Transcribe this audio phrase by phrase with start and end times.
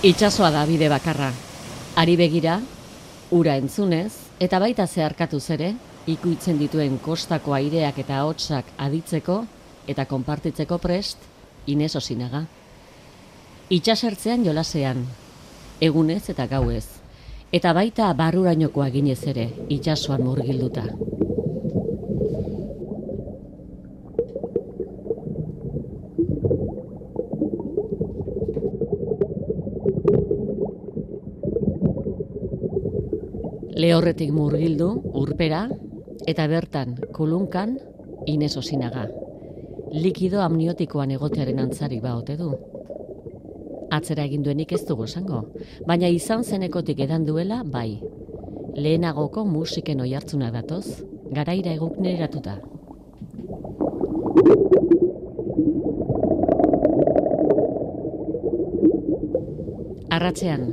[0.00, 1.26] Itxasoa da bide bakarra.
[2.00, 2.54] Ari begira,
[3.36, 5.74] ura entzunez, eta baita zeharkatuz ere,
[6.08, 9.42] ikuitzen dituen kostako aireak eta hotsak aditzeko
[9.92, 11.20] eta konpartitzeko prest,
[11.68, 12.46] Ines Osinaga.
[13.68, 15.04] Itxasertzean jolasean,
[15.84, 16.86] egunez eta gauez,
[17.52, 20.86] eta baita barrurainokoa ginez ere, itxasoan murgilduta.
[33.80, 35.60] Lehorretik murgildu, urpera,
[36.28, 37.78] eta bertan, kulunkan,
[38.28, 39.06] Ines Osinaga.
[39.94, 42.50] Likido amniotikoan egotearen antzari ba ote du.
[43.96, 45.40] Atzera egin duenik ez dugu esango,
[45.88, 48.02] baina izan zenekotik edan duela, bai.
[48.76, 50.84] Lehenagoko musiken oi hartzuna datoz,
[51.32, 52.58] garaira eguk neratuta.
[60.20, 60.72] Arratzean,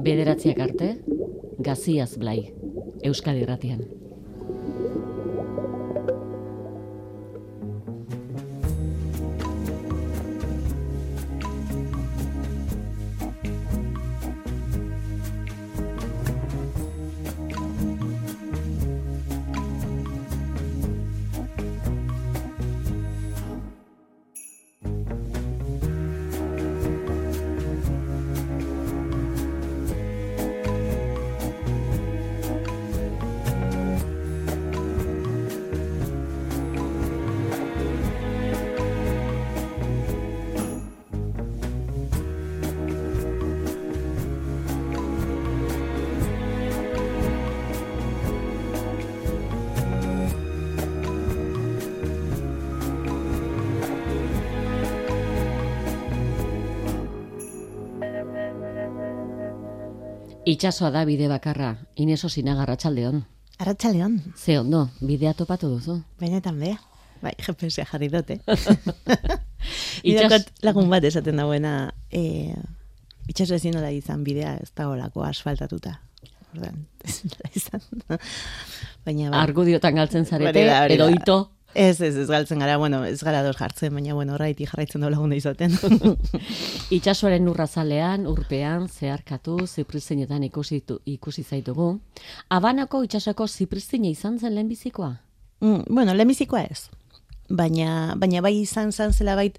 [0.00, 0.94] bederatziak arte,
[1.60, 2.52] gaziaz blai,
[3.04, 3.99] Euskadi Irratian.
[60.50, 63.22] Itxasoa da bide bakarra, Ineso Sinaga Arratsaldeon.
[63.62, 64.16] Arratsaldeon.
[64.36, 66.00] Ze ondo, bidea topatu duzu.
[66.18, 66.74] Benetan be.
[67.22, 68.40] Bai, GPS jarri dute.
[70.10, 70.48] Itxas...
[70.64, 71.74] lagun bat esaten dagoena,
[72.10, 72.56] eh,
[73.28, 75.98] itxaso ezin nola izan bidea ez dagoelako asfaltatuta.
[76.54, 77.84] Ordan, ez nola izan.
[79.06, 79.38] Baina bai.
[79.44, 81.18] Argudiotan galtzen zarete, da, edo da.
[81.20, 81.38] ito.
[81.74, 85.16] Ez, ez, ez galtzen gara, bueno, ez gara dos jartzen, baina, bueno, horraiti jarraitzen dola
[85.20, 85.76] gune izaten.
[86.96, 91.92] Itxasoaren urrazalean, urpean, zeharkatu, zipristinetan ikusi, tu- ikusi zaitugu.
[92.50, 95.12] Abanako itxasoko zipristine izan zen lehenbizikoa?
[95.60, 96.88] Mm, bueno, lehenbizikoa ez.
[97.50, 99.56] Baina, baina bai izan zan zela bait,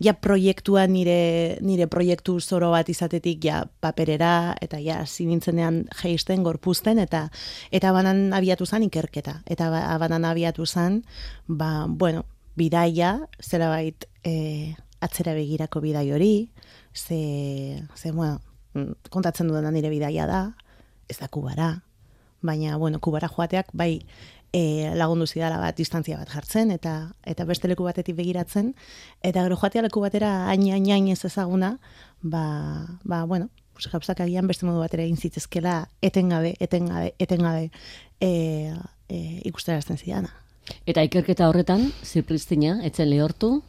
[0.00, 6.98] ja proiektua nire, nire proiektu zoro bat izatetik ja paperera, eta ja zinintzenean geisten, gorpuzten,
[6.98, 7.26] eta
[7.70, 9.42] eta banan abiatu zan ikerketa.
[9.46, 11.02] Eta ba, banan abiatu zan,
[11.46, 12.24] ba, bueno,
[12.56, 14.74] bidaia, zela bait, e,
[15.04, 16.50] atzera begirako bidai hori,
[16.94, 18.40] ze, ze bueno,
[18.74, 20.40] mm, kontatzen dudana nire bidaia da,
[21.08, 21.82] ez da kubara,
[22.42, 24.06] baina, bueno, kubara joateak, bai,
[24.56, 26.94] e, lagundu zidala bat distantzia bat jartzen, eta
[27.28, 28.72] eta beste leku batetik begiratzen,
[29.20, 31.76] eta gero joatea leku batera hain hain hain ez ezaguna,
[32.22, 32.46] ba,
[33.04, 37.70] ba bueno, pues, gauzak agian beste modu batera egin zitzezkela etengabe, etengabe, etengabe
[38.20, 38.72] e,
[39.08, 40.32] e, ikusterazten zidana.
[40.88, 43.60] Eta ikerketa horretan, zipristina, etzen lehortu,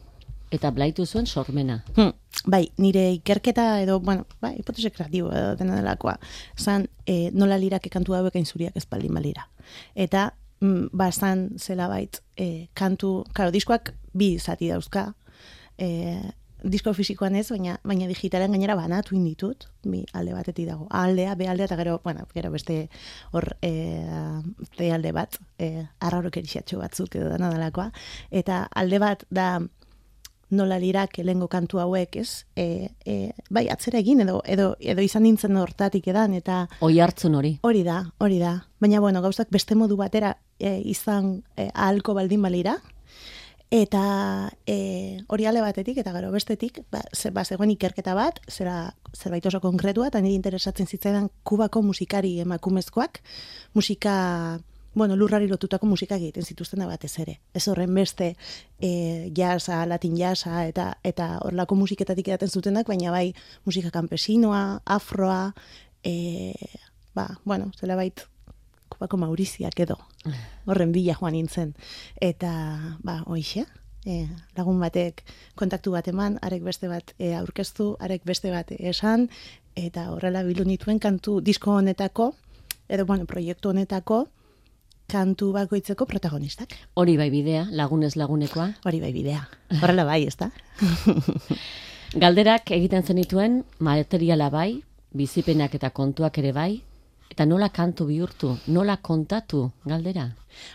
[0.50, 1.82] eta blaitu zuen sormena.
[1.98, 2.16] Hmm.
[2.48, 6.16] Bai, nire ikerketa edo, bueno, bai, hipotese kreatibo edo dena delakoa,
[6.56, 9.50] zan e, nola lirak kantu hauek zuriak ez baldin balira.
[9.94, 10.30] Eta,
[10.60, 15.12] mm, ba, zan zela bait, e, kantu, karo, diskoak bi zati dauzka,
[15.78, 15.88] e,
[16.62, 20.88] disko fisikoan ez, baina, baina digitalen gainera banatu inditut, bi alde batetik dago.
[20.90, 22.88] A aldea, be aldea, eta gero, bueno, gero beste
[23.32, 23.72] hor e,
[24.76, 27.90] ze alde bat, e, erixatxo batzuk edo dena delakoa.
[28.30, 29.60] Eta alde bat da,
[30.50, 32.44] nola lirak elengo kantu hauek, ez?
[32.56, 37.34] E, e, bai, atzera egin edo, edo, edo izan nintzen hortatik edan, eta Oi hartzun
[37.38, 37.58] hori.
[37.62, 38.54] hori da, hori da.
[38.80, 42.78] Baina, bueno, gauzak beste modu batera e, izan e, ahalko baldin balira,
[43.70, 48.94] eta e, hori ale batetik, eta gero bestetik, ba, ze, ba, zegoen ikerketa bat, zera
[49.12, 53.20] zerbait oso konkretua, eta niri interesatzen zitzaidan kubako musikari emakumezkoak,
[53.74, 54.60] musika
[54.98, 57.38] bueno, lurrari lotutako musika egiten zituzten da batez ere.
[57.54, 58.34] Ez horren beste
[58.80, 63.32] e, jasa, latin jasa, eta eta horlako musiketatik edaten zutenak, baina bai
[63.64, 65.54] musika campesinoa, afroa,
[66.04, 66.52] e,
[67.14, 68.26] ba, bueno, zela bait
[68.88, 69.98] kubako mauriziak edo,
[70.66, 71.74] horren bila joan nintzen.
[72.20, 72.50] Eta,
[73.04, 73.64] ba, hoixe,
[74.04, 75.22] e, lagun batek
[75.58, 79.28] kontaktu bat eman, arek beste bat e, aurkeztu, arek beste bat esan,
[79.78, 82.32] eta horrela bildu nituen kantu disko honetako,
[82.88, 84.26] edo, bueno, proiektu honetako,
[85.08, 86.74] kantu bakoitzeko protagonistak.
[86.94, 88.68] Hori bai bidea, lagunez lagunekoa.
[88.84, 89.40] Hori bai bidea.
[89.80, 90.36] Horrela bai, ez?
[92.22, 94.82] Galderak egiten zenituen materiala bai,
[95.16, 96.82] bizipenak eta kontuak ere bai,
[97.32, 100.28] eta nola kantu bihurtu, nola kontatu galdera?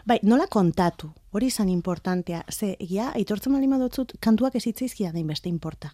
[0.06, 5.24] Bai, nola kontatu, hori izan importantea, ze, egia, aitortzen mali madotzut, kantuak ez itzaizkia da
[5.24, 5.94] beste importa.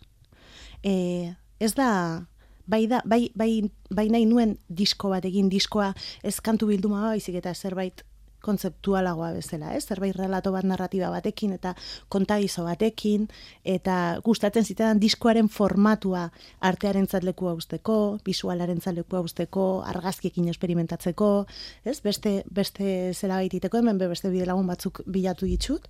[0.83, 2.25] E, ez da,
[2.67, 5.93] bai, da, bai, bai, bai nahi nuen disko bat egin, diskoa
[6.23, 8.03] ez kantu bilduma baizik eta zerbait
[8.41, 9.85] kontzeptualagoa bezala, ez?
[9.87, 11.75] Zerbait relato bat narratiba batekin eta
[12.09, 13.27] kontadizo batekin
[13.63, 21.45] eta gustatzen zitean diskoaren formatua artearen leku usteko, visualaren leku usteko, argazkiekin esperimentatzeko,
[21.85, 22.01] ez?
[22.01, 25.87] Beste beste zela baititeko hemen beste bide lagun batzuk bilatu ditut.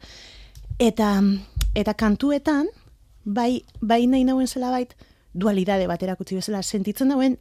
[0.80, 1.22] Eta
[1.76, 2.68] eta kantuetan
[3.26, 4.96] bai bai nahi nauen zela bait
[5.34, 7.38] dualidade baterakutzi bezala sentitzen dauen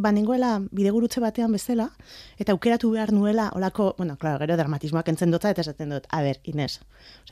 [0.00, 1.90] ba nengoela bidegurutze batean bezala,
[2.40, 6.22] eta aukeratu behar nuela, olako, bueno, claro, gero dramatismoak entzen dutza, eta esaten dut, a
[6.24, 6.80] ber, Inez,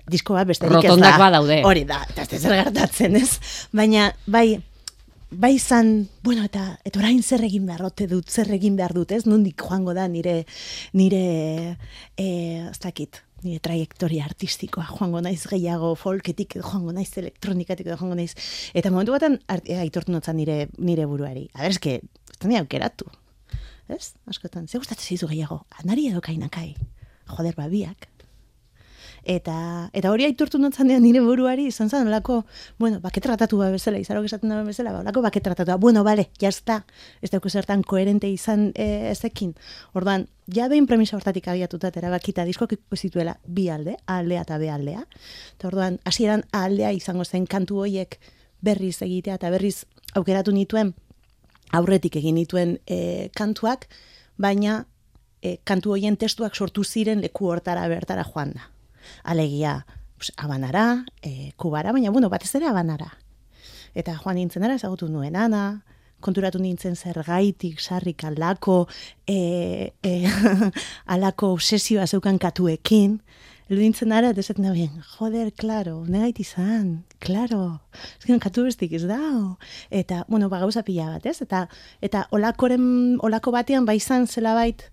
[0.07, 1.31] disko bat beste ez da.
[1.31, 1.63] daude.
[1.65, 3.39] Hori da, eta ez zer gertatzen, ez?
[3.73, 4.61] Baina, bai,
[5.31, 9.13] bai izan, bueno, eta, eta orain zer egin behar, rote dut, zer egin behar dut,
[9.13, 9.25] ez?
[9.27, 10.45] Nondik joango da nire,
[10.97, 11.77] nire,
[12.17, 12.29] e,
[12.69, 18.33] ez dakit, nire trajektoria artistikoa, joango naiz gehiago folketik, joango naiz elektronikatik, joango naiz,
[18.75, 21.47] eta momentu baten aitortu notzan nire, nire buruari.
[21.55, 22.01] A ber, eske,
[22.39, 23.11] ez da aukeratu.
[23.89, 24.15] Ez?
[24.27, 26.77] Askotan, ze gustatzen zizu gehiago, anari edo kainakai,
[27.27, 28.09] joder babiak.
[29.29, 32.45] Eta, eta hori aitortu notzan nire buruari, izan zen, olako,
[32.79, 36.29] bueno, baket tratatu ba bezala, izarok esaten da bezala, ba, olako baket tratatu bueno, bale,
[36.41, 36.85] jazta,
[37.21, 39.55] ez dauk zertan koherente izan e, ezekin.
[39.93, 45.05] Orduan, ja behin premisa hortatik abiatuta erabakita diskoak zituela bi alde, aldea eta be aldea.
[45.59, 48.21] Eta orduan, hasieran aldea izango zen kantu hoiek
[48.63, 50.95] berriz egitea eta berriz aukeratu nituen
[51.73, 53.89] aurretik egin dituen e, kantuak,
[54.39, 54.85] baina
[55.43, 58.71] e, kantu hoien testuak sortu ziren leku hortara bertara joan da.
[59.25, 59.87] Alegia,
[60.17, 63.15] pues, abanara, e, kubara, baina bueno, batez ere abanara.
[63.95, 65.83] Eta joan nintzen dara, ezagutu nuen ana,
[66.21, 68.87] konturatu nintzen zer gaitik, sarrik alako,
[69.27, 70.13] e, e,
[71.15, 73.21] alako obsesioa zeukan katuekin,
[73.69, 77.83] Eludintzen ara, desaten da bien, joder, claro, negait izan, claro,
[78.17, 79.21] ezken katu bestik ez da,
[79.93, 81.43] eta, bueno, ba, gauza pila bat, ez?
[81.45, 81.67] Eta,
[82.01, 84.87] eta olakoren, olako batean, ba, izan zela bait,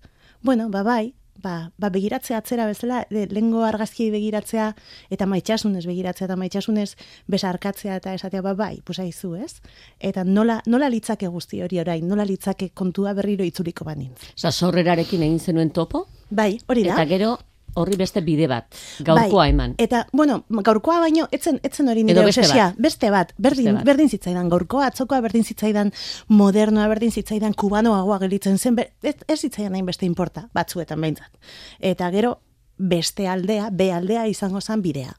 [0.44, 4.68] bueno, ba, bai, ba, ba begiratzea atzera bezala, de, lengo argazkiei begiratzea,
[5.08, 6.90] eta maitxasunez begiratzea, eta maitxasunez
[7.32, 9.62] besarkatzea, eta esatea, ba, bai, pusa izu, ez?
[10.00, 14.12] Eta nola, nola litzake guzti hori orain, nola litzake kontua berriro itzuliko banin.
[14.36, 16.06] Osa, sorrerarekin egin zenuen topo?
[16.28, 16.96] Bai, hori da.
[16.96, 17.36] Eta gero,
[17.76, 18.66] horri beste bide bat,
[19.04, 19.74] gaurkoa bai, eman.
[19.82, 22.80] Eta, bueno, gaurkoa baino, etzen, etzen hori nire beste obsesia, bat.
[22.88, 23.86] beste bat, berdin, beste bat.
[23.90, 25.92] berdin zitzaidan, gaurkoa, atzokoa berdin zitzaidan,
[26.28, 31.52] modernoa berdin zitzaidan, kubanoagoa gelitzen zen, ez, ez zitzaidan nahin beste importa, batzuetan behintzat.
[31.92, 32.36] Eta gero,
[32.76, 35.14] beste aldea, be aldea izango zen bidea.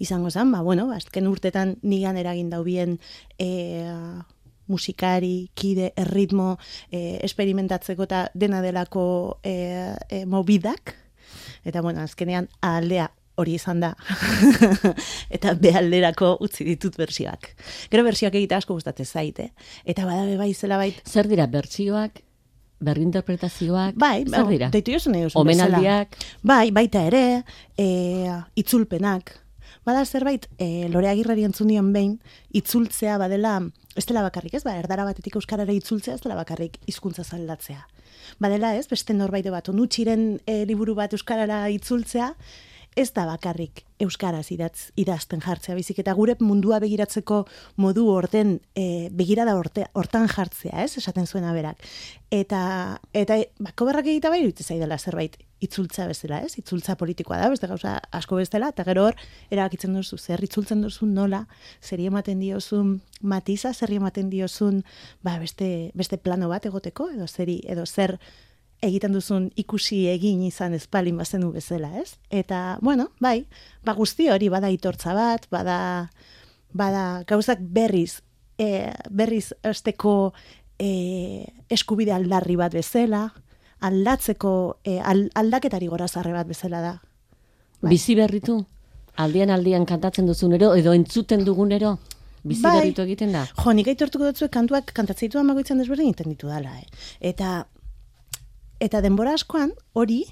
[0.00, 2.98] Izango zen, ba, bueno, azken urtetan nigan eragin daubien,
[3.38, 3.48] e,
[4.70, 6.54] musikari, kide, erritmo,
[6.88, 9.04] e, esperimentatzeko eta dena delako
[9.42, 9.54] e,
[10.08, 10.94] e, mobidak,
[11.64, 13.10] Eta bueno, azkenean aldea
[13.40, 13.94] hori izan da.
[15.36, 17.52] eta behalderako utzi ditut bersioak.
[17.92, 19.50] Gero bersioak egite asko gustatzen zaite.
[19.84, 21.00] Eta badabe bai zela bait.
[21.08, 22.22] Zer dira bertsioak?
[22.80, 23.96] Berrinterpretazioak?
[24.00, 24.70] Bai, zer dira?
[24.72, 26.16] Deitu jozu nahi Omenaldiak?
[26.48, 27.24] Bai, baita ere,
[27.76, 27.88] e,
[28.56, 29.34] itzulpenak.
[29.90, 32.12] Bada zerbait, e, lore agirrari entzunion behin,
[32.54, 33.56] itzultzea badela,
[33.98, 34.60] ez dela bakarrik, ez?
[34.62, 37.80] Ba, erdara batetik euskarara itzultzea, ez dela bakarrik hizkuntza zaldatzea.
[38.38, 42.28] Badela ez, beste norbait bat, onutxiren e, liburu bat euskarara itzultzea,
[42.96, 47.44] ez da bakarrik euskaraz idatz, idazten jartzea, bizik eta gure mundua begiratzeko
[47.80, 51.84] modu orden e, begirada orte, hortan jartzea, ez, esaten zuena berak.
[52.30, 57.68] Eta, eta bako berrak egita bai, zaidala zerbait itzultza bezala, ez, itzultza politikoa da, beste
[57.68, 59.18] gauza asko bezala, eta gero hor,
[59.52, 61.44] erabakitzen duzu, zer itzultzen duzu nola,
[61.84, 64.82] zer ematen diozun matiza, zer ematen diozun,
[65.22, 68.16] ba, beste, beste plano bat egoteko, edo zeri, edo zer,
[68.82, 72.16] egiten duzun ikusi egin izan espalin bazenu bezala, ez?
[72.30, 73.44] Eta, bueno, bai,
[73.84, 75.78] ba guzti hori bada itortza bat, bada,
[76.72, 78.22] bada gauzak berriz,
[78.58, 80.32] e, berriz esteko
[80.78, 83.26] e, eskubide aldarri bat bezala,
[83.80, 84.52] aldatzeko
[84.84, 86.94] e, aldaketari gorazarre bat bezala da.
[87.80, 87.92] Bai.
[87.94, 88.62] Bizi berritu?
[89.20, 91.98] Aldian aldian kantatzen duzunero edo entzuten dugunero?
[92.42, 92.78] Bizi bai.
[92.78, 93.44] berritu egiten da?
[93.58, 96.86] Jo, nik aitortuko dutzu kantuak kantatzeitu amagoitzen desberdin egiten ditu dala, eh?
[97.32, 97.66] Eta
[98.80, 100.24] eta denbora askoan hori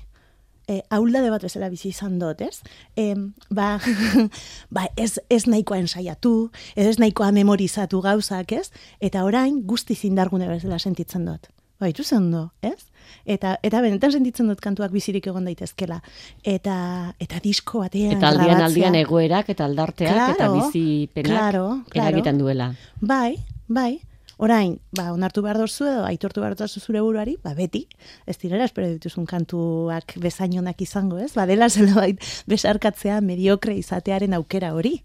[0.68, 2.60] e, auldade bat bezala bizi izan dut, ez?
[2.96, 3.14] E,
[3.50, 3.76] ba,
[4.74, 8.68] ba ez, ez nahikoa ensaiatu, ez nahikoa memorizatu gauzak, ez?
[9.00, 11.48] Eta orain guzti zindargune bezala sentitzen dut.
[11.78, 12.88] baitu ondo, ez?
[13.24, 16.00] Eta, eta benetan sentitzen dut kantuak bizirik egon daitezkela.
[16.42, 22.08] Eta, eta disko batean Eta aldian aldian egoerak eta aldarteak Claro, eta bizipenak claro, claro.
[22.08, 22.72] eragiten duela.
[23.00, 23.38] Bai,
[23.68, 24.00] bai.
[24.38, 27.88] Orain, ba, onartu behar dozu edo, aitortu behar dozu zure buruari, ba, beti,
[28.22, 31.32] ez direla, espero dituzun kantuak bezainonak izango, ez?
[31.34, 35.00] Ba, dela zela bait, besarkatzea mediokre izatearen aukera hori.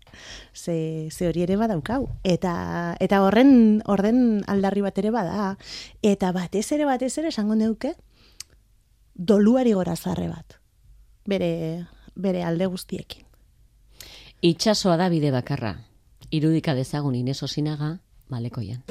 [0.53, 2.11] Ze, ze hori ere badaukau.
[2.21, 2.53] Eta,
[3.01, 5.55] eta horren, horren aldarri bat ere bada.
[6.05, 7.95] Eta batez ere, batez ere, esango neuke,
[9.15, 10.59] doluari gora zarre bat.
[11.25, 13.25] Bere, bere alde guztiekin.
[14.45, 15.79] Itxasoa da bide bakarra.
[16.29, 17.97] Irudika dezagun Ines Osinaga,
[18.29, 18.83] malekoian.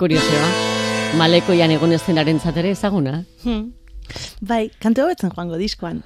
[0.00, 0.46] Ze kuriosoa.
[1.20, 3.24] Malekoian egon estenaren ere ezaguna.
[3.42, 3.74] Hmm.
[4.40, 6.00] Bai, kantu hau etzen joango diskoan.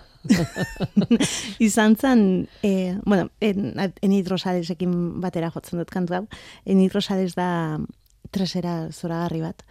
[1.69, 6.27] Izan zen, eh, bueno, en, Rosalesekin batera jotzen dut kantu hau.
[6.65, 7.79] Enid Rosales da
[8.35, 9.63] tresera zoragarri bat.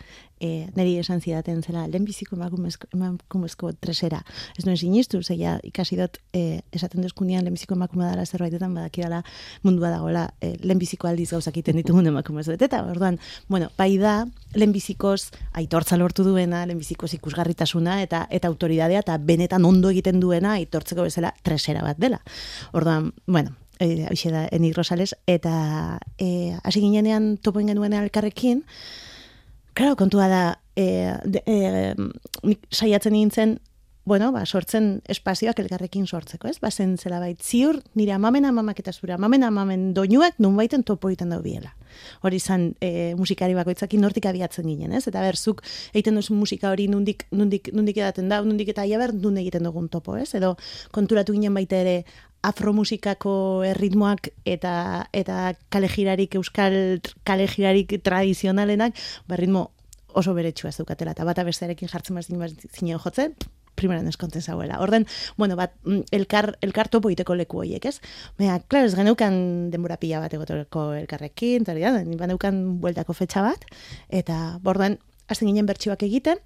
[0.43, 4.19] E, neri esan zidaten zela, lehenbiziko emakumezko, emakumezko tresera.
[4.57, 9.21] Ez nuen sinistu, zeia ikasi dut e, esaten duzkunean lehenbiziko emakume dara zerbaitetan badakidala
[9.63, 14.17] mundua dagoela e, lehenbiziko aldiz gauzak iten ditugun emakumez Eta, orduan, bueno, bai da,
[14.53, 21.07] lehenbizikoz aitortza lortu duena, lehenbizikoz ikusgarritasuna eta eta autoridadea eta benetan ondo egiten duena aitortzeko
[21.07, 22.19] bezala tresera bat dela.
[22.73, 28.63] Orduan, bueno, e, da, Eni Rosales, eta e, hasi ginenean topoen genuen elkarrekin,
[29.73, 31.95] Claro, kontua da, e, de, e,
[32.45, 33.55] nik saiatzen nintzen,
[34.05, 36.59] bueno, ba, sortzen espazioak elkarrekin sortzeko, ez?
[36.61, 41.09] Bazen zela bait, ziur, nire amamen amamak eta zure amamen amamen doinuak nun baiten topo
[41.09, 41.71] egiten dau biela.
[42.21, 45.07] Hori izan e, musikari bakoitzakin nortik abiatzen ginen, ez?
[45.07, 45.63] Eta berzuk
[45.93, 49.63] egiten duzu musika hori nundik, nundik, nundik edaten da, nundik eta ia ber, nun egiten
[49.63, 50.33] dugun topo, ez?
[50.35, 50.53] Edo
[50.91, 52.03] konturatu ginen baita ere
[52.43, 59.71] afromusikako erritmoak eta eta kalejirarik euskal kalejirarik tradizionalenak ba ritmo
[60.13, 63.35] oso beretsua ez dukatela eta bata bestearekin jartzen bas zinen jotzen
[63.75, 64.79] primeran eskonten zauela.
[64.79, 65.07] Orden,
[65.37, 67.99] bueno, bat, mm, elkar, elkar topo iteko leku horiek, ez?
[68.37, 73.65] Baina, klaro, ez geneukan denbora pila bat egoteko elkarrekin, eta baneukan bueltako fetxa bat,
[74.09, 76.41] eta borden, hasten ginen bertsioak egiten,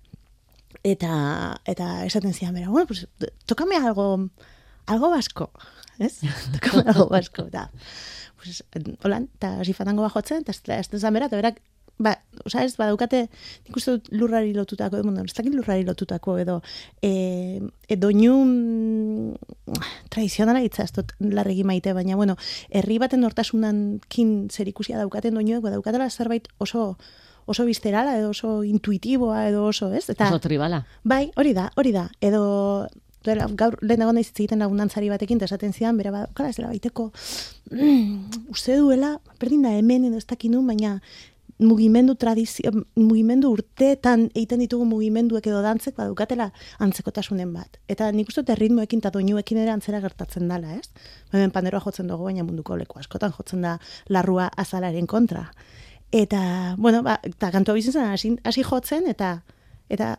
[0.84, 3.08] eta, eta esaten zian, bera, bueno, pues,
[3.46, 4.30] tokame algo,
[4.88, 5.52] algo basko,
[6.00, 6.20] ez?
[6.84, 7.70] Algo basko, eta,
[8.42, 8.64] pues,
[9.04, 11.62] holan, eta hasi fatango bajotzen, eta ez da bera, eta berak,
[11.98, 12.14] ba,
[12.46, 13.24] oza ez, badaukate,
[13.66, 16.60] nik uste dut lurrari lotutako, edo, ez dakit lurrari lotutako, edo,
[17.02, 18.36] e, edo nio
[20.14, 22.38] tradizionala itza, ez dut larregi maite, baina, bueno,
[22.70, 26.92] herri baten hortasunan kin zer ikusia daukaten doinuek, badaukatela zerbait oso,
[27.48, 30.06] oso bizterala, edo oso intuitiboa, edo oso, ez?
[30.14, 30.84] Eta, oso tribala.
[31.04, 32.44] Bai, hori da, hori da, edo,
[33.36, 37.12] gaur lehen dago naiz egiten lagunantzari batekin, esaten zidan, bera, kala, ez dela baiteko,
[37.72, 41.00] mm, uste duela, berdin da hemen edo ez dakinu, baina
[41.60, 46.52] mugimendu tradizio, mugimendu urteetan egiten ditugu mugimenduek edo dantzek badukatela
[46.84, 47.80] antzekotasunen bat.
[47.90, 50.92] Eta nik uste ritmoekin eta doinuekin ere antzera gertatzen dala, ez?
[51.34, 53.78] Hemen panderoa jotzen dugu, baina munduko leku askotan jotzen da
[54.10, 55.48] larrua azalaren kontra.
[56.12, 59.42] Eta, bueno, ba, eta kantua bizin zen, hasi, hasi jotzen, eta,
[59.90, 60.16] eta,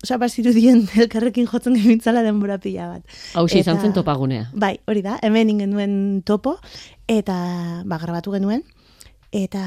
[0.00, 3.16] Osa, baziru dien elkarrekin jotzen gemintzala denbora pila bat.
[3.36, 4.48] Hau izan zen topagunea.
[4.56, 6.56] Bai, hori da, hemen ingen duen topo,
[7.08, 7.36] eta
[7.84, 8.64] ba, grabatu genuen,
[9.36, 9.60] eta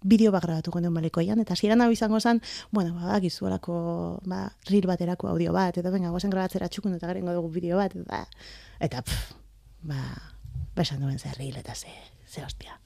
[0.00, 2.40] bideo bat grabatu genuen balekoian, eta ziren hau izango zen,
[2.72, 3.76] bueno, ba, gizu alako,
[4.24, 7.94] ba, rir baterako audio bat, eta benga, guazen grabatzera txukun, eta garengo dugu bideo bat,
[8.00, 8.24] eta,
[8.80, 9.34] eta pff,
[9.92, 10.00] ba,
[10.74, 11.92] ba, esan duen zer ril, eta ze,
[12.26, 12.78] ze hostia.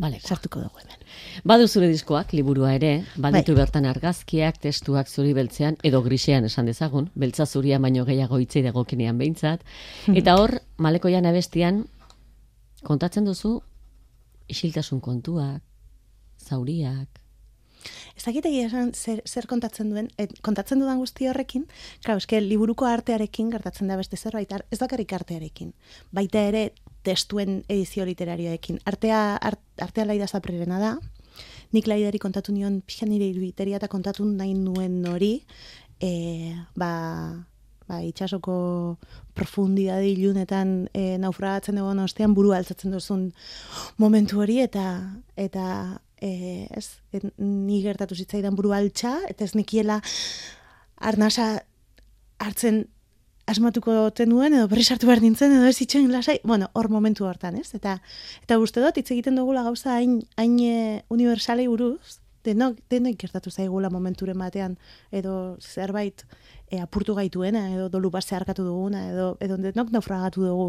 [0.00, 1.00] Vale, sartuko dugu hemen.
[1.44, 3.62] Badu zure diskoak, liburua ere, baditu Bai.
[3.62, 9.18] bertan argazkiak, testuak zuri beltzean, edo grisean esan dezagun, beltza zuria baino gehiago itzei dagokinean
[9.18, 9.64] behintzat.
[10.08, 11.84] Eta hor, malekoian abestian,
[12.82, 13.58] kontatzen duzu,
[14.48, 15.60] isiltasun kontuak,
[16.40, 17.22] zauriak,
[18.16, 21.64] Ez dakit egia esan zer, zer kontatzen duen, et, kontatzen dudan guzti horrekin,
[22.04, 25.72] claro, eske liburuko artearekin gertatzen da beste zerbait, ez bakarrik artearekin.
[26.14, 26.64] Baita ere
[27.02, 28.80] testuen edizio literarioekin.
[28.86, 30.92] Artea, art, artea laida zaprirena da,
[31.72, 35.32] nik laidari kontatu nion, pixan nire iruditeria eta kontatu nahi nuen hori,
[36.02, 36.92] e, ba,
[37.88, 38.54] ba, itxasoko
[39.36, 43.28] profundidade ilunetan e, naufragatzen egon ostean buru altzatzen duzun
[44.02, 44.86] momentu hori eta
[45.36, 45.66] eta
[46.20, 50.00] e, ez, et, ni gertatu zitzaidan buru altxa, eta ez nikiela
[51.02, 51.62] arnasa
[52.42, 52.84] hartzen
[53.46, 57.58] asmatuko tenuen, edo berriz hartu behar nintzen, edo ez itxen lasai, bueno, hor momentu hortan,
[57.58, 57.72] ez?
[57.74, 57.98] Eta,
[58.44, 63.50] eta uste dut, hitz egiten dugula gauza hain, hain e, universalei buruz, denok, denok gertatu
[63.50, 64.76] zaigula momenturen batean,
[65.10, 66.24] edo zerbait
[66.72, 70.66] e, apurtu gaituena, edo dolu bat zeharkatu duguna, edo, edo denok naufragatu dugu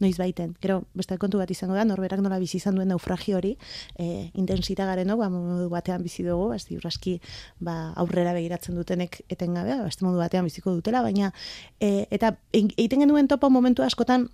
[0.00, 0.54] noiz baiten.
[0.62, 3.56] Gero, beste kontu bat izango da, norberak nola bizi izan duen naufragio hori,
[3.98, 7.18] e, intensita garenok, ba, modu batean bizi dugu, ez ziurraski
[7.58, 11.32] ba, aurrera begiratzen dutenek etengabe, ba, beste modu batean biziko dutela, baina,
[11.80, 14.28] e, eta egiten genuen topo momentu askotan,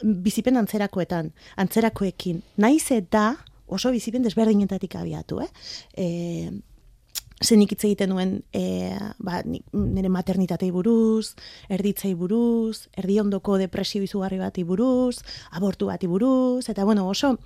[0.00, 2.40] bizipen antzerakoetan, antzerakoekin.
[2.56, 3.34] Naiz eta
[3.70, 5.50] oso bizipen desberdinetatik abiatu, eh?
[5.96, 6.06] E,
[7.40, 11.34] zenik hitz egiten nuen e, ba, ni- nire maternitatei buruz,
[11.72, 15.22] erditzei buruz, erdiondoko depresio izugarri bati buruz,
[15.56, 17.36] abortu bati buruz, eta bueno, oso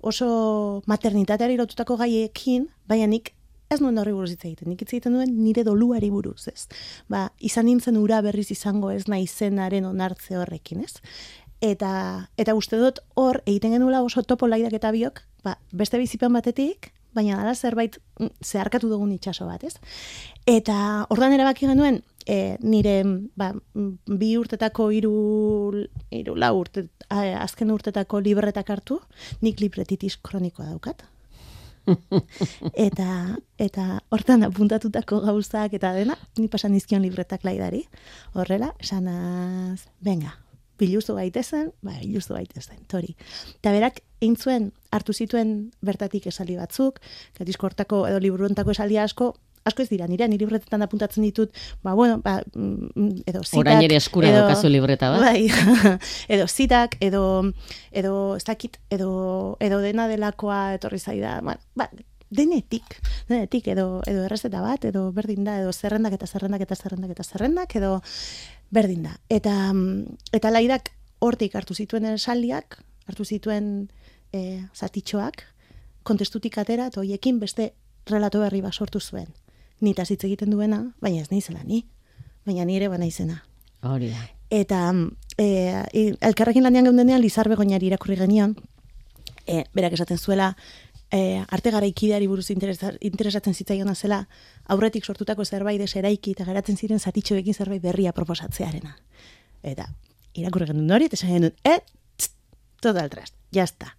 [0.00, 3.32] oso maternitateari lotutako gaiekin, baina nik
[3.68, 6.68] ez nuen horri buruz hitz egiten, nik hitz egiten duen nire doluari buruz, ez?
[7.10, 11.02] Ba, izan nintzen ura berriz izango ez naizenaren onartze horrekin, ez?
[11.60, 16.32] Eta, eta uste dut hor, egiten genuela oso topo laidak eta biok, ba, beste bizipen
[16.36, 19.76] batetik, baina dala zerbait mm, zeharkatu dugun itxaso bat, ez?
[20.48, 22.96] Eta ordan erabaki genuen, e, nire
[23.38, 25.14] ba, bi urtetako hiru
[26.14, 29.00] hiru lau urte, azken urtetako libretak hartu,
[29.42, 31.06] nik libretitis kronikoa daukat.
[32.88, 37.86] eta eta hortan apuntatutako gauzak eta dena, ni pasan dizkion libretak laidari.
[38.36, 40.34] Horrela, esanaz, venga,
[40.78, 43.16] biluzu gaitezen, ba, biluzu gaitezen, tori.
[43.58, 47.00] Eta berak, egin zuen, hartu zituen bertatik esali batzuk,
[47.38, 49.32] gatizko hortako edo liburuntako esali asko,
[49.68, 51.50] asko ez dira, nire, nire libretetan apuntatzen ditut,
[51.84, 55.20] ba, bueno, ba, mm, edo zitak, orain ere eskura edo- daukazu libreta bat.
[55.26, 55.50] Bai,
[56.34, 57.24] edo zitak, edo,
[57.92, 61.90] edo, ez dakit, edo, edo dena delakoa etorri zaida, bueno, ba,
[62.30, 67.14] denetik, denetik, edo, edo errezeta bat, edo berdin da, edo zerrendak eta zerrendak eta zerrendak
[67.14, 67.98] eta zerrendak, edo
[68.70, 69.16] berdin da.
[69.28, 70.92] Eta, mm, eta laidak
[71.24, 73.88] hortik hartu zituen esaldiak, hartu zituen
[74.32, 75.44] e, zatitxoak,
[76.02, 77.72] kontestutik atera, eta hoiekin beste
[78.08, 79.28] relato berri bat sortu zuen.
[79.80, 81.84] Nita hitz egiten duena, baina ez naizela ni,
[82.46, 83.42] baina nire bana izena.
[83.82, 84.24] Hori da.
[84.50, 84.80] Eta
[85.38, 88.56] e, elkarrekin lanean geundenean Lizar Begoñari irakurri genion,
[89.46, 90.56] e, berak esaten zuela,
[91.10, 94.22] e, arte garaikideari buruz interesa, interesatzen zitzaiona zela,
[94.66, 98.96] aurretik sortutako zerbait deseraiki eta geratzen ziren zatitxoekin zerbait berria proposatzearena.
[99.62, 99.88] Eta
[100.38, 101.80] irakurri genuen hori, eta esan eh,
[102.16, 102.34] tst,
[102.80, 103.96] todo al trast, está.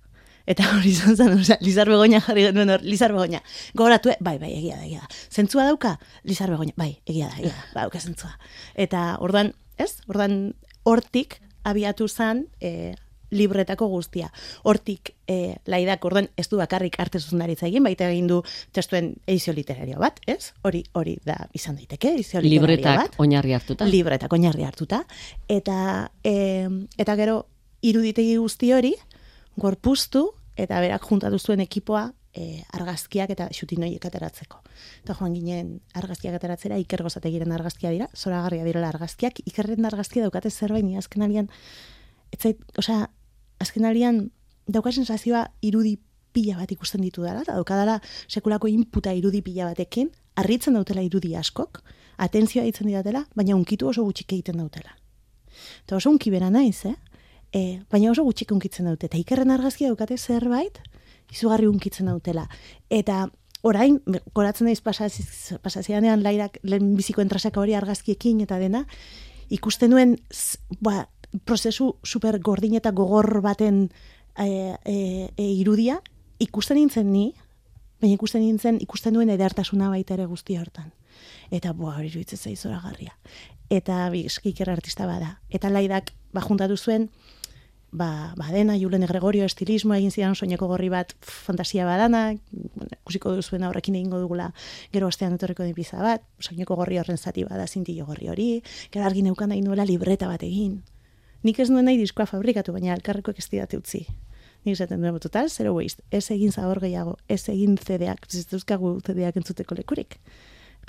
[0.50, 3.44] Eta hori izan zen, osea, Lizar Begoña jarri genuen hor, Lizar Begoña.
[3.74, 4.18] Gogoratu, eh?
[4.20, 5.10] bai, bai, egia da, egia da.
[5.30, 5.98] Zentzua dauka?
[6.24, 8.34] Lizar Begoña, bai, egia da, egia da, bai, dauka zentzua.
[8.76, 10.00] Eta ordan, ez?
[10.08, 10.40] Ordan
[10.84, 12.96] hortik abiatu zen e,
[13.32, 14.32] libretako guztia.
[14.64, 18.42] Hortik e, laidak ordan ez du bakarrik arte zuzendaritza egin, baita egin du
[18.76, 20.54] testuen edizio literario bat, ez?
[20.64, 23.86] Hori hori da izan daiteke, edizio literario Libretak bat oinarri hartuta.
[23.86, 25.04] libretak oinarri hartuta
[25.48, 27.44] eta e, eta gero
[27.82, 28.94] iruditegi guzti hori
[29.60, 34.62] gorpuztu eta berak juntatu zuen ekipoa e, argazkiak eta xutinoiek ateratzeko.
[35.04, 40.52] Eta joan ginen argazkiak ateratzera, Iker Gozategiren argazkia dira, zoragarria direla argazkiak, Ikerren argazkia daukate
[40.52, 41.50] zerbait ni azken alian,
[42.36, 43.08] etzait, osea,
[43.60, 44.30] azken alian
[44.68, 45.98] dauka sensazioa irudi
[46.34, 51.36] pila bat ikusten ditu dela, eta daukadala sekulako inputa irudi pila batekin, harritzen dautela irudi
[51.36, 51.82] askok,
[52.22, 54.96] atentzioa ditzen didatela, baina unkitu oso gutxik egiten dautela.
[55.86, 56.96] Eta oso unki bera naiz, eh?
[57.52, 59.10] E, baina oso gutxik unkitzen daute.
[59.10, 60.78] Eta ikerren argazkia daukate zerbait,
[61.34, 62.46] izugarri unkitzen dautela.
[62.90, 63.26] Eta
[63.66, 64.00] orain,
[64.34, 68.86] koratzen daiz pasazianean lairak lehen biziko entrasaka hori argazkiekin eta dena,
[69.50, 70.16] ikusten nuen
[70.80, 71.08] ba,
[71.46, 73.90] prozesu super gordin eta gogor baten
[74.38, 76.00] e, e, e, irudia,
[76.40, 77.34] ikusten nintzen ni,
[78.02, 80.92] baina ikusten nintzen, ikusten duen edertasuna baita ere guzti hortan.
[81.52, 83.16] Eta, boa, hori iruditzen zaizora garria.
[83.70, 84.26] Eta, bi,
[84.68, 85.40] artista bada.
[85.50, 87.10] Eta laidak, ba, juntatu zuen,
[87.92, 93.34] ba, ba dena, Julen Gregorio estilismoa egin zidan soineko gorri bat fantasia badana, bueno, kusiko
[93.36, 94.52] duzuen horrekin egingo dugula
[94.94, 98.50] gero ostean etorriko den pizza bat, soineko gorri horren zati bada zintillo gorri hori,
[98.92, 100.82] gero argi neukan nahi nuela libreta bat egin.
[101.44, 104.06] Nik ez nuen nahi diskoa fabrikatu, baina alkarrekoek ez didate utzi.
[104.66, 108.98] Nik esaten duen total, zero waste, ez egin zabor gehiago, ez egin zedeak, ez duzkagu
[109.06, 110.20] zedeak entzuteko lekurik.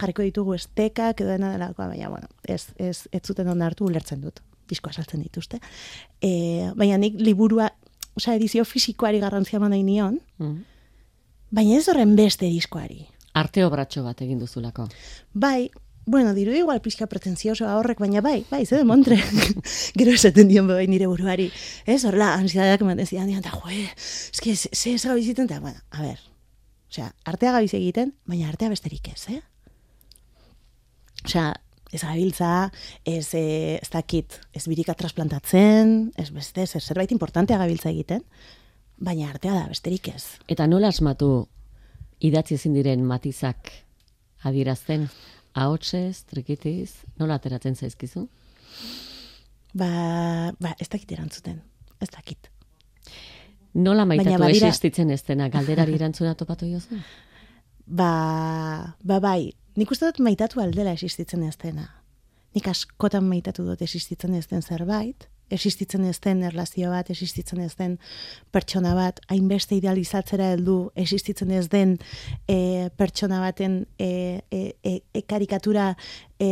[0.01, 4.41] Jarriko ditugu estekak edo dena delakoa, baina, bueno, ez, ez, ez zuten onartu ulertzen dut
[4.71, 5.61] diskoa saltzen dituzte.
[6.23, 7.71] E, baina nik liburua,
[8.17, 10.57] oza, edizio fizikoari garrantzia nahi nion, mm.
[11.57, 13.05] baina ez horren beste diskoari.
[13.41, 14.89] Arte obratxo bat egin duzulako.
[15.33, 15.69] Bai,
[16.07, 19.17] bueno, diru igual pixka pretenzioso horrek, baina bai, bai, ze montre.
[19.99, 21.51] Gero esaten dion bai nire buruari.
[21.87, 23.87] Ez horrela, ansiadak ematen zidan, dian, eta joe,
[24.33, 26.21] eski, ze ez gabiziten, eta, bueno, a ber,
[26.91, 29.41] osea, artea gabiz egiten, baina artea besterik ez, eh?
[31.25, 31.53] Osea,
[31.93, 32.71] ez gabiltza,
[33.05, 38.25] ez, e, ez dakit, ez birika trasplantatzen, ez beste, ez zerbait importantea gabiltza egiten,
[38.99, 40.25] baina artea da, besterik ez.
[40.49, 41.49] Eta nola asmatu
[42.21, 43.73] idatzi ezin diren matizak
[44.47, 45.09] adirazten,
[45.55, 48.27] ahotsez, trikitiz, nola ateratzen zaizkizu?
[49.75, 49.91] Ba,
[50.61, 51.61] ba, ez dakit erantzuten,
[52.01, 52.51] ez dakit.
[53.75, 54.69] Nola maitatu badira...
[54.69, 56.99] existitzen ez dena, galderari erantzuna topatu jozu?
[57.87, 58.11] Ba,
[59.03, 61.87] ba, bai, Nik uste dut maitatu aldela existitzen ez dena.
[62.57, 67.75] Nik askotan maitatu dut existitzen ez den zerbait, existitzen ez den erlazio bat, existitzen ez
[67.79, 67.99] den
[68.55, 71.97] pertsona bat, hainbeste idealizatzera heldu, existitzen ez den
[72.49, 75.93] e, pertsona baten e, e, e, e karikatura
[76.39, 76.51] e,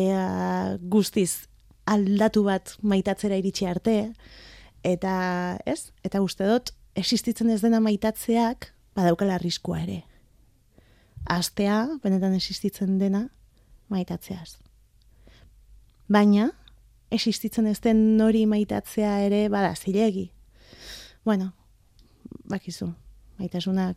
[0.90, 1.48] guztiz
[1.88, 3.96] aldatu bat maitatzera iritsi arte,
[4.84, 5.14] eta
[5.66, 10.02] ez, eta uste dut, existitzen ez dena maitatzeak badaukala arriskua ere
[11.28, 13.28] astea, benetan existitzen dena,
[13.92, 14.58] maitatzeaz.
[16.08, 16.50] Baina,
[17.10, 20.30] existitzen ez den nori maitatzea ere, bada, zilegi.
[21.24, 21.52] Bueno,
[22.48, 22.92] bakizu,
[23.38, 23.96] maitasunak.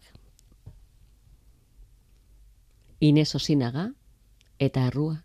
[3.02, 3.89] Inez Osinaga
[4.60, 5.24] eta Arrua.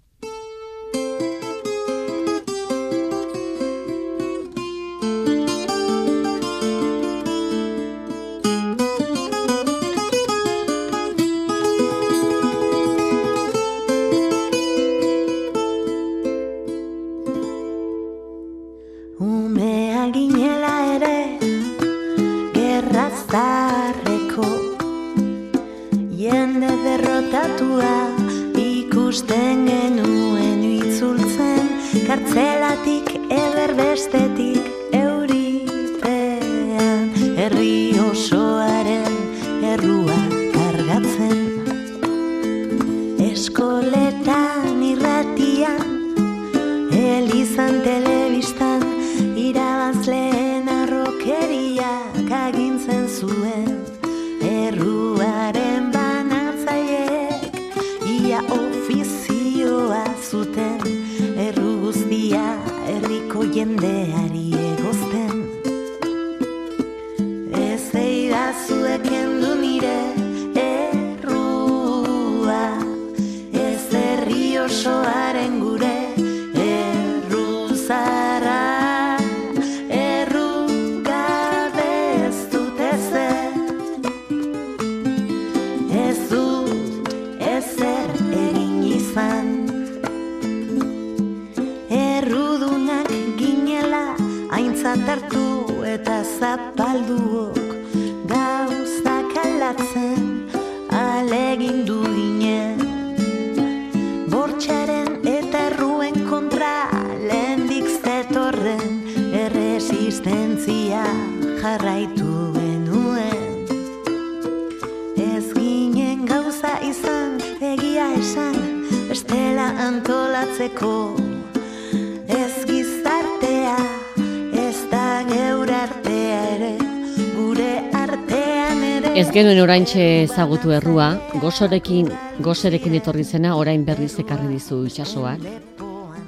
[129.47, 131.05] Genuen oraintxe ezagutu errua,
[131.39, 132.09] gozorekin,
[132.43, 135.45] gozerekin etorri zena orain berriz ekarri dizu itxasoak.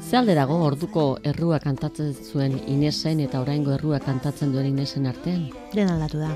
[0.07, 5.49] Ze alde dago orduko errua kantatzen zuen Inesen eta oraingo errua kantatzen duen Inesen artean?
[5.73, 6.31] Den aldatu da.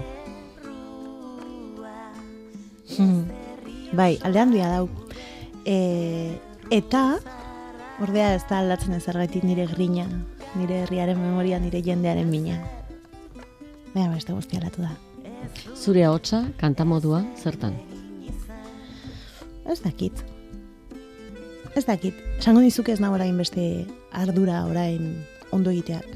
[2.97, 3.31] Hmm.
[3.93, 4.91] bai, alde handia dau.
[5.63, 5.79] E,
[6.75, 7.05] eta,
[8.03, 9.07] ordea ez da aldatzen ez
[9.45, 10.09] nire grina,
[10.57, 12.59] nire herriaren memoria, nire jendearen mina.
[13.95, 15.12] Baina, beste guztia aldatu da.
[15.75, 17.75] Zure hotza, kantamodua, zertan?
[19.67, 20.25] Ez dakit.
[21.75, 22.15] Ez dakit.
[22.39, 25.15] Esango dizuk ez nago orain beste ardura orain
[25.53, 26.07] ondo egiteak.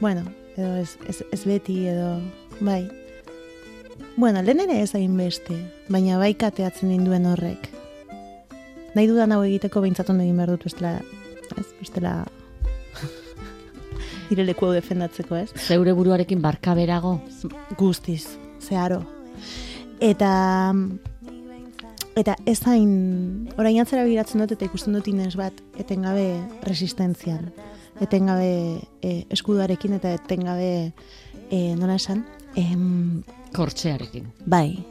[0.00, 2.18] Bueno, edo ez, ez, ez beti edo,
[2.60, 2.84] bai.
[4.16, 5.56] Bueno, lehen ere ez hain beste,
[5.88, 7.70] baina bai kateatzen dinduen horrek.
[8.96, 10.98] Nahi dudan hau egiteko behintzatun egin behar dut bestela,
[11.56, 12.14] ez, bestela
[14.30, 15.50] nire leku defendatzeko, ez?
[15.56, 17.18] Zeure buruarekin barkaberago?
[17.78, 19.02] Guztiz, zeharo.
[20.00, 20.32] Eta
[22.16, 26.26] eta ez hain orain atzera biratzen dut eta ikusten dut inez bat etengabe
[26.64, 27.50] resistentzian.
[28.00, 30.70] Etengabe e, eskuduarekin eta etengabe
[31.50, 32.24] e, nola esan?
[32.56, 33.22] Em,
[33.56, 34.32] Kortxearekin.
[34.44, 34.84] Bai.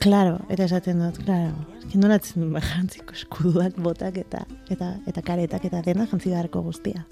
[0.00, 1.52] Claro, eta esaten dut, claro.
[1.84, 2.20] Ez nola
[2.72, 7.04] jantziko eskuduak botak eta eta eta karetak eta dena jantzi beharko guztia.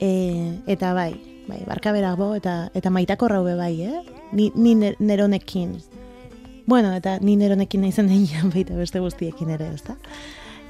[0.00, 1.12] E, eta bai,
[1.48, 4.02] bai, barka berago eta eta maitako raube bai, eh?
[4.32, 5.78] Ni, ni neronekin.
[6.66, 9.96] Bueno, eta ni neronekin naizen denean baita beste guztiekin ere, ezta?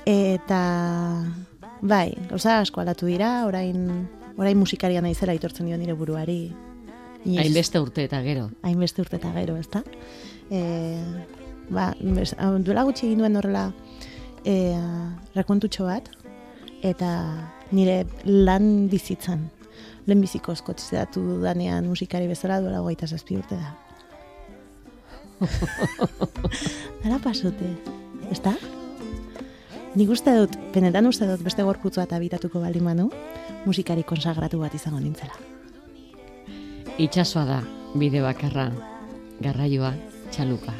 [0.06, 0.60] Eta
[1.82, 6.54] bai, osa asko alatu dira, orain orain musikaria naizela aitortzen dio nire buruari.
[7.26, 8.48] Hainbeste urte eta gero.
[8.62, 9.82] Hainbeste urte eta gero, ezta?
[10.54, 11.02] Eh,
[11.68, 13.72] ba, duela gutxi egin duen horrela
[14.46, 14.78] eh,
[15.34, 16.08] rakontutxo bat,
[16.86, 17.10] eta
[17.72, 19.48] nire lan bizitzan.
[20.08, 23.74] Lehen biziko eskotzidatu danean musikari bezala duela goita zazpi urte da.
[27.02, 27.68] Dara pasote,
[28.32, 28.54] ez da?
[29.98, 33.08] Nik uste dut, benetan uste dut beste gorkutzua eta bitatuko baldin manu,
[33.66, 35.34] musikari konsagratu bat izango nintzela.
[36.98, 37.58] Itxasoa da,
[37.94, 38.68] bide bakarra,
[39.44, 39.94] garraioa,
[40.34, 40.74] txalupa.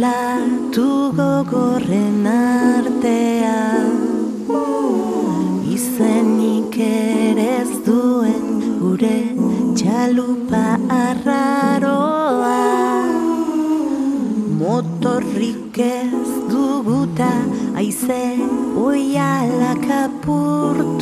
[0.00, 3.56] Olatu gogorren artea.
[5.76, 8.46] Izenik ere ez duen
[8.80, 9.18] gure
[9.76, 10.64] txalupa
[11.00, 12.62] arraroa.
[14.62, 17.32] Motorrik ez duguta
[17.82, 18.22] aize
[18.86, 20.99] oiala kapurtua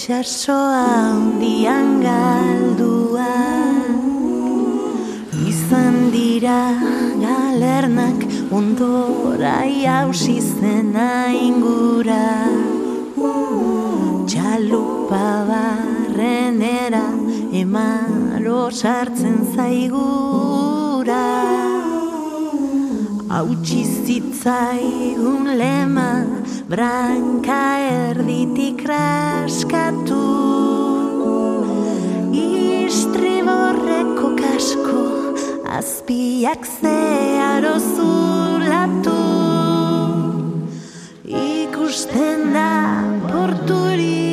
[0.00, 3.34] itxasoa handian galdua.
[5.50, 6.72] Izan dira
[7.20, 12.48] galernak ondora jausi zena ingura.
[14.24, 17.04] Txalupa barrenera
[17.60, 21.24] emaro sartzen zaigura
[23.30, 26.26] Hautsi zitzaigun lema
[26.66, 30.24] branka erditik raskatu.
[32.40, 35.04] Istriborreko kasko
[35.78, 39.22] azpiak zeharo zulatu.
[41.44, 42.72] Ikusten da
[43.30, 44.26] porturi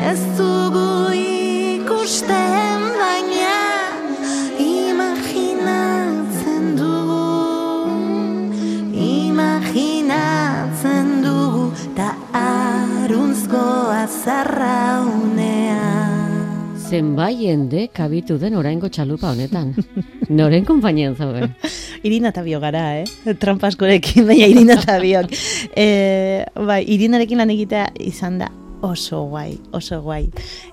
[0.00, 0.20] ez
[14.24, 15.80] azarraunea
[16.88, 19.72] Zenbai jende kabitu den oraingo txalupa honetan.
[20.38, 21.48] Noren konpainian zaude?
[22.06, 23.34] Irina eta bio gara, eh?
[23.40, 25.32] Trampaskorekin, baina Irina eta biok.
[25.76, 25.86] E,
[26.56, 28.48] bai, Irinarekin lan egitea izan da
[28.84, 30.22] oso guai, oso guai.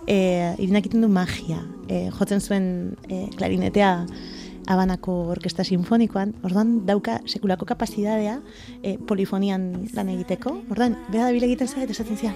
[0.06, 0.18] E,
[0.60, 1.60] Irinak iten du magia.
[1.88, 2.66] E, jotzen zuen
[3.08, 3.94] e, klarinetea
[4.68, 8.40] abanako Orkesta Sinfonikoan, orduan dauka sekulako kapazidadea
[8.82, 12.36] e, eh, polifonian lan egiteko, orduan, bera da egiten zait, esaten zian,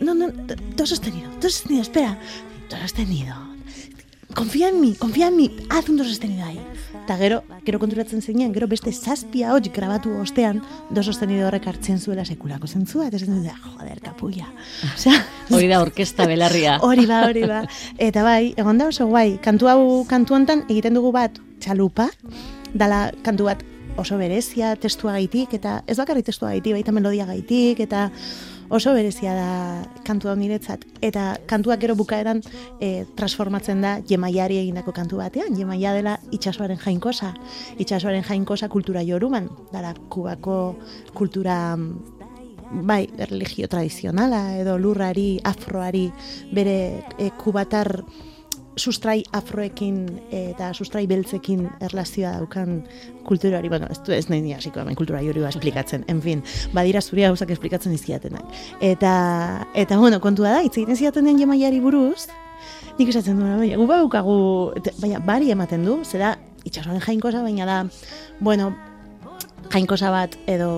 [0.00, 0.28] no, no,
[0.76, 2.18] do sostenido, do sostenido, espera,
[2.68, 3.34] do sostenido,
[4.34, 6.60] confía en mí, confía en mí, haz un do sostenido ahí.
[7.10, 10.60] Eta gero, gero konturatzen zenean, gero beste zazpia hotz grabatu ostean,
[10.94, 14.46] dos sostenido horrek hartzen zuela sekulako zentzua, eta zen dut, joder, kapuia.
[14.92, 15.16] Osea,
[15.50, 16.76] Hori da orkesta belarria.
[16.86, 17.64] Hori ba, hori ba.
[17.98, 22.06] Eta bai, egon da oso guai, kantu hau kantu hontan egiten dugu bat txalupa,
[22.78, 23.66] dala kantu bat
[23.98, 28.06] oso berezia testua gaitik, eta ez bakarri testua gaitik, baita melodia gaitik, eta
[28.70, 29.50] oso berezia da
[30.06, 30.86] kantu hau niretzat.
[31.02, 32.40] Eta kantuak gero bukaeran
[32.80, 35.56] e, transformatzen da jemaiari egindako kantu batean.
[35.58, 37.34] Jemaia dela itxasoaren jainkosa.
[37.82, 39.50] Itxasoaren jainkosa kultura joruman.
[39.72, 40.76] Dara, kubako
[41.14, 41.76] kultura
[42.70, 46.06] bai, religio tradizionala edo lurrari, afroari,
[46.54, 47.98] bere e, kubatar
[48.80, 50.00] sustrai afroekin
[50.32, 52.80] eta sustrai beltzekin erlazioa daukan
[53.28, 57.22] kulturari, bueno, ez, ez nahi ni hasiko hemen kultura hori esplikatzen, en fin, badira zuri
[57.28, 58.44] gauzak esplikatzen izkiatenak.
[58.80, 59.12] Eta,
[59.74, 62.26] eta bueno, kontua da, hitz egiten zidaten den jemaiari buruz,
[62.98, 64.36] nik esatzen duena, baina, gu badaukagu,
[64.84, 67.82] te- baina, bari ematen du, zera, itxasoren jainkosa, baina da,
[68.40, 68.72] bueno,
[69.70, 70.70] jainkosa bat edo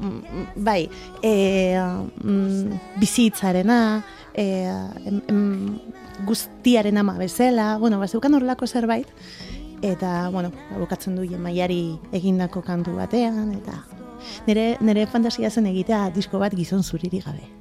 [0.00, 0.82] mm, bai
[1.24, 1.32] e,
[2.22, 3.78] mm, bizitzarena
[4.34, 4.44] e,
[5.30, 5.78] em,
[6.26, 9.08] guztiaren ama bezala bueno, bazeukan horrelako zerbait
[9.82, 13.84] eta, bueno, bukatzen du maiari egindako kantu batean eta
[14.46, 17.57] nire, nire fantasia zen egitea disko bat gizon zuriri gabe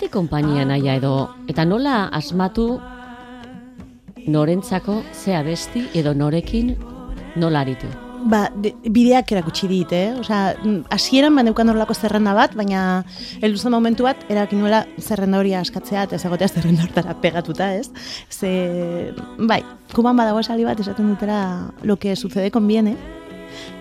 [0.00, 2.78] Zergatik konpainia naia edo, eta nola asmatu
[4.32, 6.70] norentzako ze abesti edo norekin
[7.36, 7.84] nola aritu.
[8.24, 10.14] Ba, de- bideak erakutsi dit, eh?
[10.18, 13.04] Osea, mm, hasieran baneukan horrelako zerrenda bat, baina
[13.42, 17.90] heldu momentu bat erabaki nuela zerrenda hori askatzea eta ez egotea zerrenda hortara pegatuta, ez?
[18.30, 22.96] Ze, bai, kuban badago esaldi bat esaten dutera lo que sucede conviene.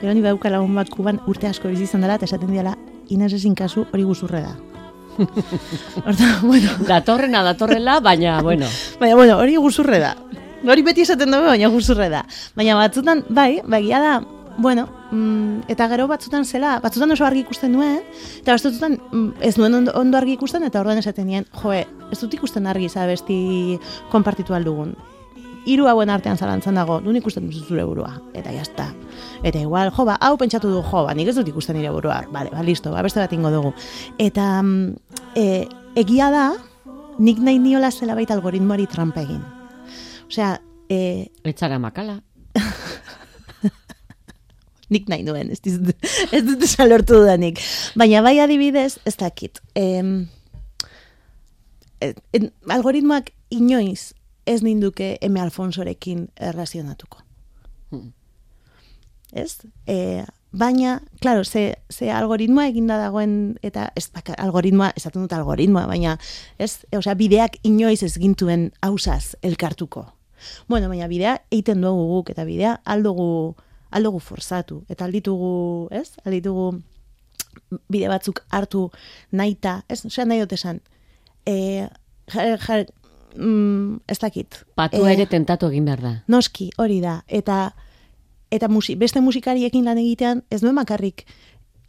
[0.01, 2.75] Gero ni badauka lagun bat kuban urte asko bizi izan dela eta esaten diala
[3.09, 4.68] Inez ezin kasu hori guzurre da.
[6.05, 8.67] Horta, bueno, Datorrena datorrela, baina, bueno,
[8.99, 10.15] Baina, bueno, hori guzurre da.
[10.67, 12.25] Hori beti esaten dugu, baina guzurre da.
[12.55, 14.13] Baina batzutan, bai, bagia da,
[14.59, 18.01] bueno, mm, eta gero batzutan zela, batzutan oso argi ikusten nuen,
[18.41, 22.19] eta batzutan mm, ez nuen ondo, ondo argi ikusten, eta orduan esaten nien, joe, ez
[22.19, 23.79] dut ikusten argi za besti
[24.11, 24.95] konpartitu aldugun.
[25.69, 28.87] Hiru hauen artean zalantzan dago, nun ikusten duzu zure burua, eta jazta.
[29.45, 32.23] Eta igual, jo, ba, hau pentsatu du, jo, ba, nik ez dut ikusten nire burua,
[32.33, 33.73] bale, ba, listo, ba, beste bat ingo dugu.
[34.17, 35.67] Eta mm, e,
[36.01, 36.47] egia da,
[37.21, 39.43] nik nahi niola zela baita algoritmoari trampa egin.
[40.25, 40.55] Osea,
[40.89, 42.17] e, etzara makala.
[44.93, 45.93] nik nahi nuen, ez dizut,
[46.33, 47.61] ez dut esan lortu dudanik.
[47.99, 49.61] Baina bai adibidez, ez dakit.
[49.77, 50.23] Em,
[52.01, 54.15] e, en, algoritmoak inoiz
[54.49, 55.37] ez ninduke M.
[55.37, 57.21] Alfonsorekin erlazionatuko.
[57.91, 58.13] Hmm.
[59.31, 59.59] Ez?
[59.85, 65.85] E, baina, claro, ze, ze algoritmoa eginda dagoen, eta ez bakar, algoritmoa, esaten dut algoritmoa,
[65.89, 66.17] baina,
[66.57, 70.07] ez, e, osea, bideak inoiz ez gintuen hausaz elkartuko.
[70.71, 73.55] Bueno, baina bidea egiten dugu guk, eta bidea aldugu,
[73.93, 75.51] aldugu forzatu, eta alditugu,
[75.93, 76.71] ez, alditugu
[77.91, 78.87] bide batzuk hartu
[79.29, 80.81] naita, ez, osea, nahi dut esan,
[81.45, 81.85] e,
[82.33, 82.87] jar, jar,
[83.35, 84.65] mm, ez dakit.
[84.75, 86.13] Patua Eh, ere tentatu egin behar da.
[86.27, 87.23] Noski, hori da.
[87.27, 87.73] Eta
[88.51, 91.25] eta musi, beste musikariekin lan egitean ez duen bakarrik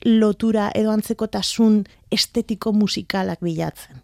[0.04, 4.02] lotura edo antzekotasun estetiko musikalak bilatzen.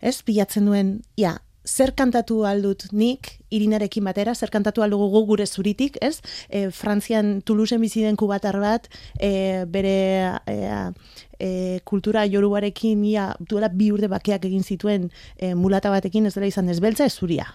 [0.00, 5.46] Ez, bilatzen duen, ja, zer kantatu aldut nik, irinarekin batera, zer kantatu aldugu gu gure
[5.46, 6.20] zuritik, ez?
[6.48, 10.56] E, Frantzian Toulouseen bizi den kubatar bat, e, bere e,
[11.38, 11.50] e,
[11.84, 16.70] kultura joruarekin ia, duela bi urte bakeak egin zituen e, mulata batekin ez dela izan
[16.70, 17.50] ez beltza, ez zuria.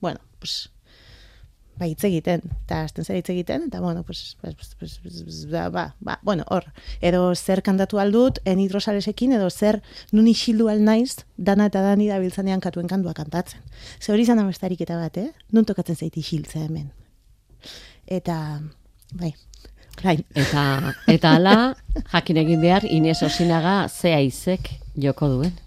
[0.00, 0.68] Bueno, pues,
[1.78, 5.38] ba, hitz egiten, eta azten zera hitz egiten, eta bueno, pues, pues, pues, pues, pues,
[5.50, 6.66] ba, ba, ba, bueno, hor,
[7.00, 9.80] edo zer kantatu aldut, enitrosalesekin, edo zer
[10.12, 13.60] nun isildu al naiz, dana eta dani da biltzanean katuen kandua kantatzen.
[14.00, 15.32] Ze hori izan amestarik eta bat, eh?
[15.50, 16.92] Nun tokatzen zait isiltzea hemen.
[18.06, 18.60] Eta,
[19.18, 19.34] bai,
[19.98, 21.74] orain, Eta, eta ala,
[22.12, 25.63] jakin egin behar, Inez Osinaga ze aizek joko duen.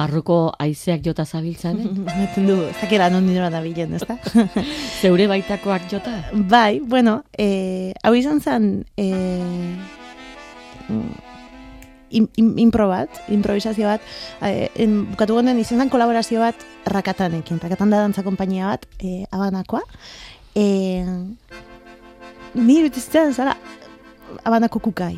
[0.00, 1.88] Barruko haizeak jota zabiltzan, eh?
[2.14, 4.16] Ematen du, ez dakela non nire da bilen, ez da?
[5.00, 6.16] zeure baitakoak jota?
[6.32, 9.08] bai, bueno, e, hau izan zen e,
[12.10, 14.04] in, in, impro bat, improvisazio bat,
[14.42, 19.24] e, en, bukatu gonden izan zen kolaborazio bat rakatanekin, rakatan da dantza konpainia bat, e,
[19.30, 19.84] abanakoa.
[20.56, 20.66] E,
[22.54, 23.56] ni betizitzen zara,
[24.44, 25.16] abanako kukai.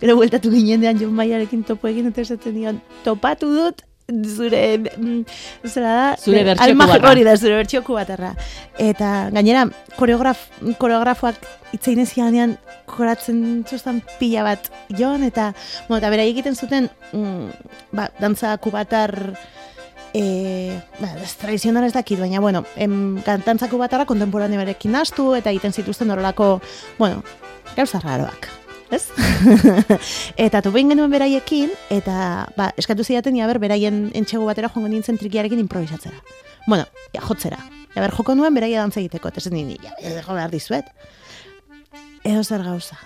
[0.00, 5.22] Gero bueltatu ginen dean Jon Maiarekin topo egin eta esaten dion, topatu dut zure mm,
[5.64, 6.56] zera da Zure eh,
[7.10, 8.34] hori da zure bertsioku batarra
[8.78, 10.48] eta gainera koreograf,
[10.78, 11.38] koreografoak
[11.76, 12.56] itzein ezianean
[12.90, 15.52] koratzen zuztan pila bat jon eta
[15.88, 19.14] bueno, eta beraiek egiten zuten mm, ba, dantza kubatar
[20.14, 26.10] e, ba, tradizional ez dakit, baina, bueno, em, dantzako batarra kontemporanearekin nastu eta egiten zituzten
[26.10, 26.56] horrelako,
[26.98, 27.22] bueno,
[27.76, 28.59] gauza raroak.
[28.90, 29.04] Ez?
[30.46, 32.14] eta topein genuen beraiekin, eta
[32.56, 36.18] ba, eskatu zidaten, ja ber, beraien entxego batera joango nintzen trikiarekin improvisatzera.
[36.66, 37.60] Bueno, ja, jotzera.
[37.94, 40.90] Ja, ber, joko nuen beraia dantza egiteko, eta esan nini, ja, jo behar dizuet.
[42.26, 42.98] Edo zer gauza.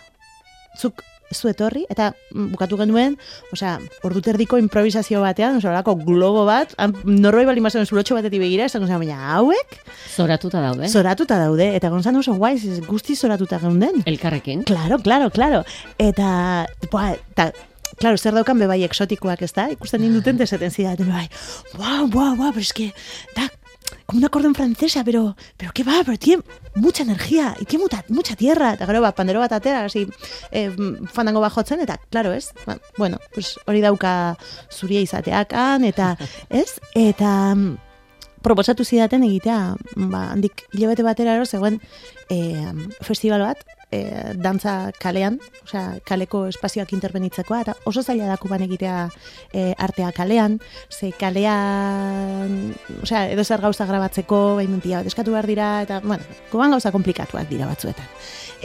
[0.80, 1.04] Zuk
[1.34, 3.16] zu etorri, eta mm, bukatu genuen,
[3.52, 3.76] osea,
[4.06, 6.74] ordu terdiko improvisazio batean, osea, horako globo bat,
[7.04, 9.78] norbait bali mazen zulotxo batetik begira, esan zen, baina hauek,
[10.14, 10.88] Zoratuta daude?
[10.88, 14.02] zoratuta daude, eta gonzan oso guai, ez guzti zoratuta geunden.
[14.06, 14.62] Elkarrekin?
[14.64, 15.64] Claro, claro, claro.
[15.98, 17.50] Eta, boa, eta,
[17.98, 19.68] claro, zer daukan bebai exotikoak, ez da?
[19.74, 21.28] Ikusten ninduten, esaten zidaten, bebai,
[21.74, 22.92] buah, buah, buah, pero es que,
[23.36, 23.48] da,
[24.06, 26.42] como un acordeón francesa, pero, pero qué va, pero tiene
[26.74, 30.06] mucha energía, y tiene mucha, mucha tierra, eta gero, ba, pandero bat atera, hasi,
[30.50, 30.70] eh,
[31.12, 32.52] fandango bat jotzen, eta, claro, ez?
[32.66, 34.36] Ba, bueno, pues hori dauka
[34.70, 36.16] zuria izateakan, eta,
[36.50, 36.80] ez?
[36.94, 37.78] Eta, mm,
[38.44, 41.80] proposatu zidaten egitea, ba, handik hilabete batera ero zegoen
[42.28, 42.68] e,
[43.00, 43.64] festival bat,
[43.94, 48.96] e, dantza kalean, osea, kaleko espazioak interbenitzekoa, eta oso zaila da kuban egitea
[49.52, 50.58] e, artea kalean,
[50.90, 56.24] ze kalean, osea, edo zer gauza grabatzeko, bain pila bat eskatu behar dira, eta, bueno,
[56.50, 58.08] kuban gauza komplikatuak dira batzuetan.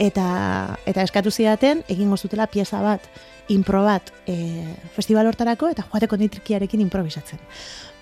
[0.00, 0.26] Eta,
[0.88, 3.06] eta eskatu zidaten, egingo zutela pieza bat,
[3.50, 4.64] impro bat e,
[4.96, 7.40] festival hortarako, eta joateko nitrikiarekin improvisatzen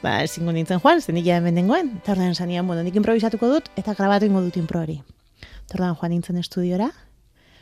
[0.03, 3.70] ba, ezingo nintzen joan, zen nila hemen dengoen, eta ordean zanian, bueno, nik improvisatuko dut,
[3.81, 5.01] eta grabatu ingo dut impro hori.
[5.41, 6.93] Eta ordean joan nintzen estudiora,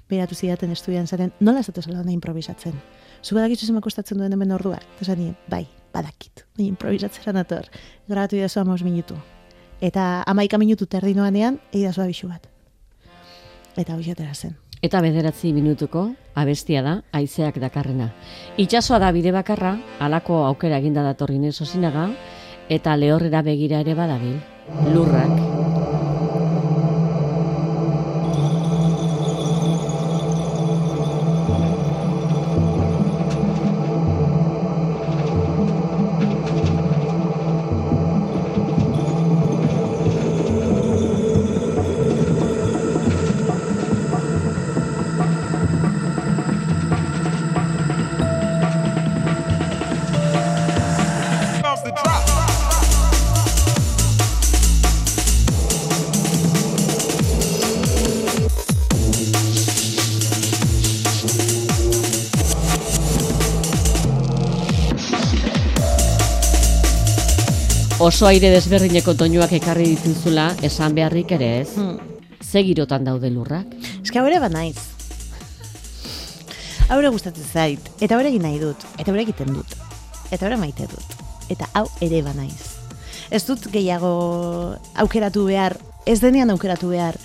[0.09, 2.75] behiratu zidaten estudian zaten, nola ez zela da improvisatzen.
[3.23, 4.79] Zu badakizu zema kostatzen duen hemen ordua.
[5.01, 5.17] Eta
[5.49, 7.67] bai, badakit, baina improvisatzera nator.
[8.09, 9.15] Grabatu idazu amos minutu.
[9.81, 12.47] Eta amaika minutu terdi noanean, egidazu abixu bat.
[13.77, 14.57] Eta jatera zen.
[14.83, 18.11] Eta bederatzi minutuko abestia da, haizeak dakarrena.
[18.57, 22.11] Itxasoa da bide bakarra, halako aukera eginda datorri Osinaga,
[22.69, 24.41] eta lehorrera begira ere badabil.
[24.93, 25.66] Lurrak.
[68.17, 71.75] Oso aire desberdineko doinuak ekarri dituzula esan beharrik ere ez.
[71.77, 71.99] Hmm.
[72.41, 73.75] Ze girotan daude lurrak?
[73.99, 74.79] Eska haure ba naiz.
[76.89, 79.77] Haure gustatzen zait, eta haure egin nahi dut, eta haure egiten dut,
[80.31, 81.13] eta haure maite dut,
[81.53, 82.71] eta hau ere ba naiz.
[83.29, 84.15] Ez dut gehiago
[85.05, 85.77] aukeratu behar,
[86.09, 87.21] ez denean aukeratu behar,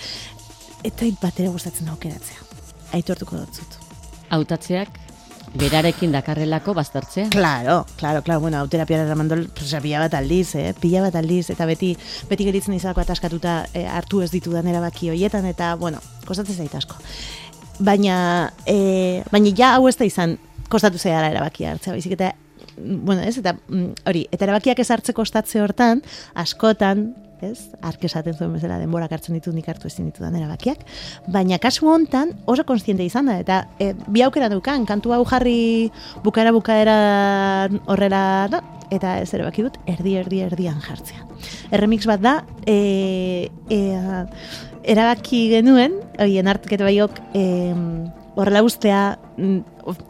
[0.83, 2.43] eta hit bat ere gustatzen aukeratzea.
[2.99, 3.79] Aitortuko dut zut.
[4.27, 4.99] Hautatzeak
[5.53, 7.29] berarekin dakarrelako baztertzea.
[7.29, 10.73] Claro, claro, claro, bueno, hau terapiara eramandol, pues, pila bat aldiz, eh?
[10.79, 11.91] pila bat aldiz, eta beti,
[12.29, 16.95] beti geritzen izalako ataskatuta eh, hartu ez ditudan erabaki hoietan, eta, bueno, kostatzen zait asko.
[17.79, 20.37] Baina, eh, baina ja hau ez da izan,
[20.71, 22.31] kostatu zaiala erabakia hartzea, baizik eta,
[22.77, 27.09] mm, bueno, ez, eta mm, hori, eta erabakiak ez hartze kostatze hortan, askotan,
[27.45, 30.83] ez, ark esaten zuen bezala denborak hartzen ditu nik hartu ezin ditudan erabakiak,
[31.31, 35.91] baina kasu hontan oso konstiente izan da, eta e, bi aukera dukan, kantu hau jarri
[36.23, 36.97] bukaera bukaera
[37.91, 41.27] horrela da, eta ez erabaki dut, erdi, erdi, erdian jartzea.
[41.71, 42.37] Erremix bat da,
[42.67, 43.81] e, e,
[44.91, 47.45] erabaki genuen, oien hartket baiok, e,
[48.35, 49.59] horrela ustea mm,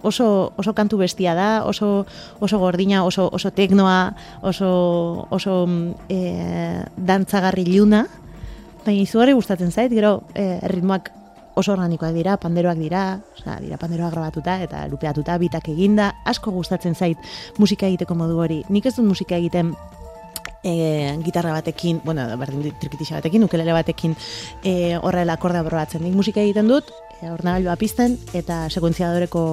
[0.03, 2.05] oso, oso kantu bestia da, oso,
[2.39, 5.55] oso gordina, oso, oso teknoa, oso, oso
[6.09, 8.05] e, dantzagarri iluna,
[8.85, 11.11] baina izugarri gustatzen zait, gero e, ritmoak
[11.55, 13.05] oso organikoak dira, panderoak dira,
[13.35, 17.17] osea, dira panderoak grabatuta eta lupeatuta, bitak eginda, asko gustatzen zait
[17.59, 18.61] musika egiteko modu hori.
[18.69, 19.73] Nik ez dut musika egiten
[20.63, 24.15] e, gitarra batekin, bueno, berdin trikitixa batekin, ukelele batekin
[24.63, 26.03] e, horrela akordea probatzen.
[26.05, 29.43] Nik musika egiten dut, e, ordenagailua pizten eta sekuentziadoreko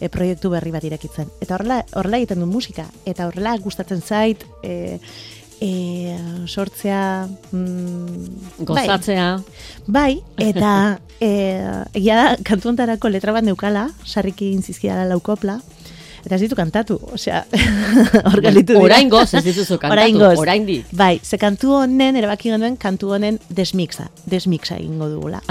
[0.00, 1.32] e, proiektu berri bat irekitzen.
[1.40, 2.86] Eta horrela, horrela egiten dut musika.
[3.06, 4.98] Eta horrela gustatzen zait, e,
[5.60, 7.28] e, sortzea...
[7.52, 8.26] Mm,
[8.58, 9.28] bai, Gozatzea,
[9.86, 10.10] Bai,
[10.42, 10.72] eta
[11.20, 11.30] e,
[11.96, 15.60] egia da, kantu hontarako letra bat neukala, sarriki egin zizkidala laukopla,
[16.26, 17.44] eta ez ditu kantatu, osea,
[18.32, 18.84] hor gelditu dira.
[18.88, 20.38] orain goz ez dituzu kantatu, Oraingoz.
[20.42, 20.86] oraindik.
[20.92, 25.40] Bai, ze kantu honen, erabaki genuen kantu honen desmixa, desmixa egingo dugula.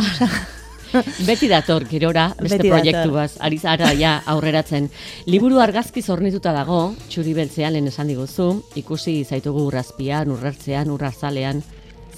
[1.28, 3.16] Beti dator girora, beste Beti proiektu dator.
[3.18, 4.86] baz, ari zara ja aurreratzen.
[5.28, 8.46] Liburu argazki zornituta dago, txuri beltzean lehen esan diguzu,
[8.80, 11.60] ikusi zaitugu urrazpian, urrartzean, urrazalean,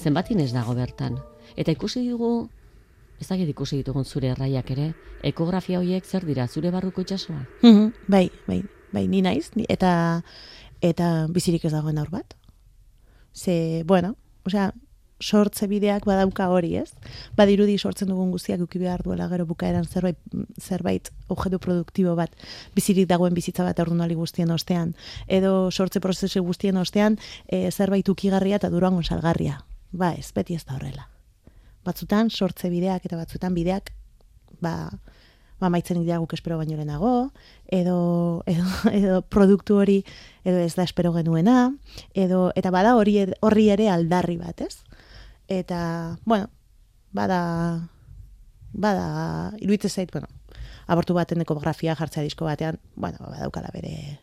[0.02, 1.16] zenbatin ez dago bertan.
[1.58, 2.48] Eta ikusi dugu,
[3.20, 4.92] ez dakit ikusi ditugun zure erraiak ere,
[5.26, 7.40] ekografia horiek zer dira, zure barruko itsasoa?
[7.62, 8.62] Mhm, bai, bai,
[8.92, 10.22] bai, ni naiz, ni, eta
[10.80, 12.36] eta bizirik ez dagoen aur bat.
[13.34, 14.14] Ze, bueno,
[14.46, 14.72] osea,
[15.18, 16.92] sortze bideak badauka hori, ez?
[17.36, 20.18] Badirudi sortzen dugun guztiak uki behar duela gero bukaeran zerbait,
[20.60, 22.34] zerbait objektu produktibo bat
[22.76, 24.94] bizirik dagoen bizitza bat ordunali guztien ostean.
[25.26, 29.64] Edo sortze prozesu guztien ostean e, zerbait ukigarria eta durangon salgarria.
[29.90, 31.08] Ba ez, beti ez da horrela.
[31.88, 33.94] Batzutan sortze bideak eta batzutan bideak
[34.60, 34.90] ba,
[35.58, 37.30] ba maitzen dira guk espero baino lehenago,
[37.66, 37.98] edo,
[38.46, 38.64] edo,
[38.98, 40.02] edo produktu hori
[40.44, 41.72] edo ez da espero genuena,
[42.14, 44.82] edo, eta bada hori horri ere aldarri bat, ez?
[45.48, 46.50] Eta, bueno,
[47.12, 47.88] bada,
[48.72, 49.08] bada,
[49.58, 50.28] iruditzen zait, bueno,
[50.86, 54.20] abortu baten ekografia jartzea disko batean, bueno, badaukala bere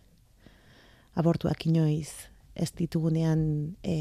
[1.15, 3.95] abortuak inoiz ez ditugunean e,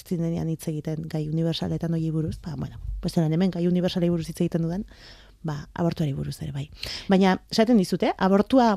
[0.00, 4.28] ez direnean hitz egiten gai universaletan hori buruz, ba, bueno, pues hemen gai universalei buruz
[4.28, 4.86] hitz egiten dudan,
[5.42, 6.68] ba, abortuari buruz ere bai.
[7.08, 8.76] Baina, esaten dizute, abortua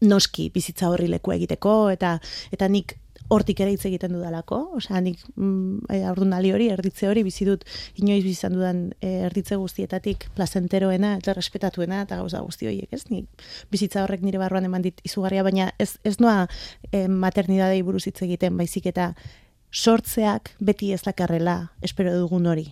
[0.00, 2.18] noski bizitza horri leku egiteko, eta
[2.52, 2.96] eta nik
[3.30, 7.62] hortik ere hitz egiten dudalako, osea, nik mm, e, hori, erditze hori, bizi dut
[8.00, 13.04] inoiz bizi izan dudan e, erditze guztietatik plazenteroena eta respetatuena eta gauza guzti horiek, ez?
[13.12, 16.48] Nik bizitza horrek nire barruan eman dit izugarria, baina ez, ez noa
[16.90, 19.12] e, maternidadei buruz hitz egiten, baizik eta
[19.70, 22.68] sortzeak beti ez dakarrela espero dugun hori.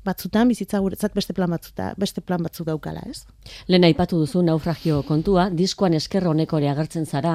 [0.00, 3.26] Batzutan bizitza guretzat beste plan batzuta, beste plan batzuk daukala, ez?
[3.68, 7.34] Lehen aipatu duzu naufragio kontua, diskoan esker honeko ere agertzen zara,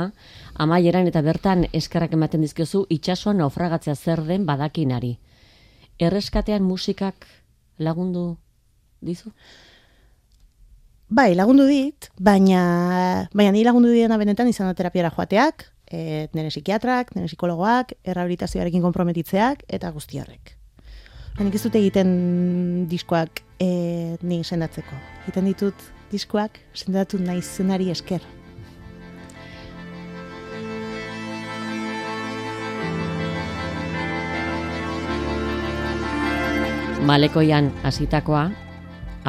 [0.56, 5.20] amaieran eta bertan eskerrak ematen dizkiozu itsasoan naufragatzea zer den badakinari.
[6.02, 7.28] Erreskatean musikak
[7.78, 8.26] lagundu
[9.02, 9.30] dizu?
[11.06, 16.52] Bai, lagundu dit, baina, baina ni lagundu diena benetan izan da terapiara joateak, e, nire
[16.52, 20.56] psikiatrak, nire psikologoak, errehabilitazioarekin konprometitzeak, eta guzti horrek.
[21.36, 24.96] Nik ez dut egiten diskoak e, ni sendatzeko.
[25.26, 28.24] Egiten ditut diskoak sendatu nahi zenari esker.
[37.06, 38.48] Malekoian hasitakoa,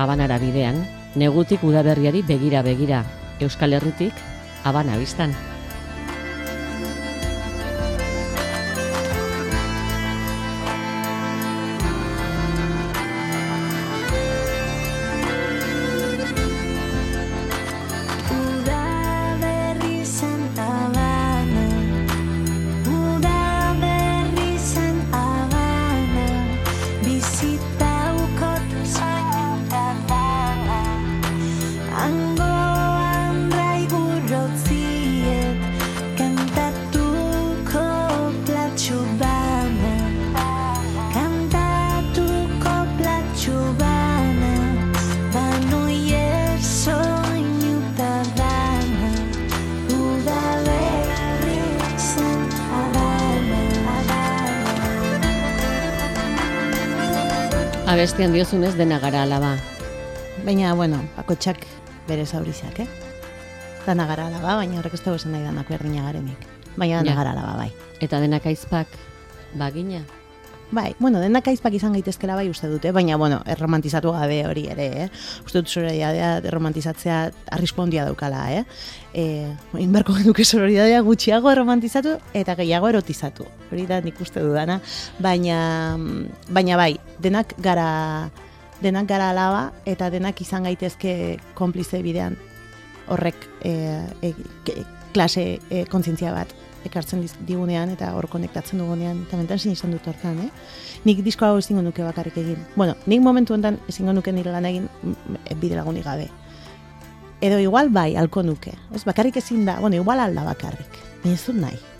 [0.00, 0.78] abanara bidean,
[1.16, 3.02] negutik udaberriari begira begira,
[3.42, 4.24] Euskal Herritik,
[4.64, 5.34] abana biztan.
[58.26, 59.52] Abestian diozunez dena gara alaba.
[60.42, 61.60] Baina, bueno, bakotxak
[62.08, 62.86] bere zaurizak, eh?
[63.86, 66.42] Dana gara alaba, baina horrek ez dago esan nahi danak berdina garenik.
[66.76, 67.14] Baina dana Ja.
[67.14, 67.70] gara alaba, bai.
[68.00, 68.88] Eta denak aizpak
[69.54, 70.00] bagina.
[70.70, 74.86] Bai, bueno, denak aizpak izan gaitezkela bai uste dute, baina, bueno, erromantizatu gabe hori ere,
[75.04, 75.06] eh?
[75.44, 77.18] Uste dut sororidadea erromantizatzea
[77.54, 78.64] arrisku handia daukala, eh?
[79.14, 79.26] E,
[79.78, 83.46] inberko genuke sororidadea gutxiago erromantizatu eta gehiago erotizatu.
[83.70, 84.80] Hori da nik uste dudana,
[85.22, 85.60] baina,
[86.50, 87.88] baina bai, denak gara
[88.82, 92.36] denak gara alaba eta denak izan gaitezke konplize bidean
[93.08, 94.34] horrek e, e,
[94.66, 94.82] ke-
[95.14, 96.50] klase e, kontzientzia bat
[96.88, 100.50] ekartzen digunean eta hor konektatzen dugunean, eta mentan sinisten dut hortan, eh?
[101.04, 102.62] Nik disko hau ezingo nuke bakarrik egin.
[102.76, 106.30] Bueno, nik momentu honetan ezingo nuke nire lan egin mm, bide lagunik gabe.
[107.40, 108.72] Edo igual bai, alko nuke.
[108.94, 111.02] Ez, bakarrik ezin da, bueno, igual alda bakarrik.
[111.22, 111.95] Baina ez dut nahi.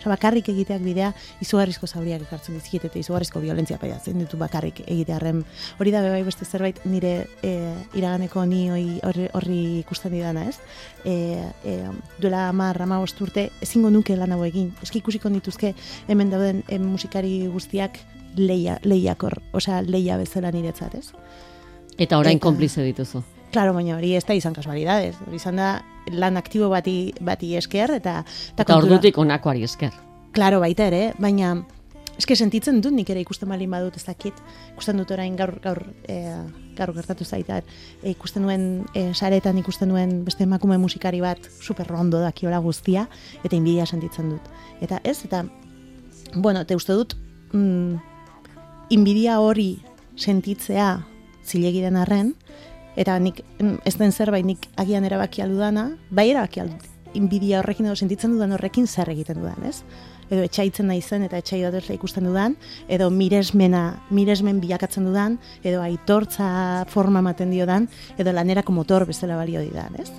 [0.00, 1.10] Osa, bakarrik egiteak bidea
[1.44, 5.42] izugarrizko zauriak ekartzen dizkiet eta izugarrizko violentzia paiatzen ditu bakarrik egitearren.
[5.78, 7.50] Hori da bai beste zerbait nire e,
[7.98, 8.62] iraganeko ni
[9.04, 10.56] horri, horri ikusten didana, ez?
[11.04, 11.36] E,
[11.68, 11.74] e,
[12.18, 14.72] duela hamar, hamabost urte ezingo nuke lan hau egin.
[14.82, 15.74] Eski ikusiko nituzke
[16.08, 18.00] hemen dauden em, musikari guztiak
[18.40, 21.10] leia, leiakor, osea leia bezala niretzat, ez?
[22.00, 23.20] Eta orain konplize dituzu.
[23.50, 25.16] Claro, baina hori ez da izan kasualidades.
[25.26, 25.72] Hori izan da
[26.10, 28.20] lan aktibo bati, bati esker eta...
[28.54, 29.92] Eta kontura- ordutik onakoari esker.
[30.32, 31.56] Claro, baita ere, baina
[32.20, 34.36] eske sentitzen dut nik ere ikusten balin badut ez dakit.
[34.74, 36.18] Ikusten dut orain gaur gaur e,
[36.78, 41.90] gaur gertatu zaita e, ikusten nuen e, saretan ikusten nuen beste emakume musikari bat super
[41.96, 43.06] ondo dakiola guztia
[43.42, 44.50] eta inbidia sentitzen dut.
[44.84, 45.44] Eta ez eta
[46.36, 47.16] bueno, te uste dut
[47.52, 47.96] mm,
[48.90, 49.72] inbidia hori
[50.16, 50.92] sentitzea
[51.44, 52.34] zilegi den arren
[52.96, 53.42] eta nik
[53.84, 58.54] ez den zerbait nik agian erabaki aldudana, bai erabaki aldut inbidia horrekin edo sentitzen dudan
[58.54, 59.82] horrekin zer egiten dudan, ez?
[60.30, 62.54] Edo etxaitzen naizen eta etxai bat ikusten dudan,
[62.88, 67.88] edo miresmena, miresmen bilakatzen dudan, edo aitortza forma ematen diodan,
[68.18, 70.10] edo lanerako motor bezala balio didan, ez?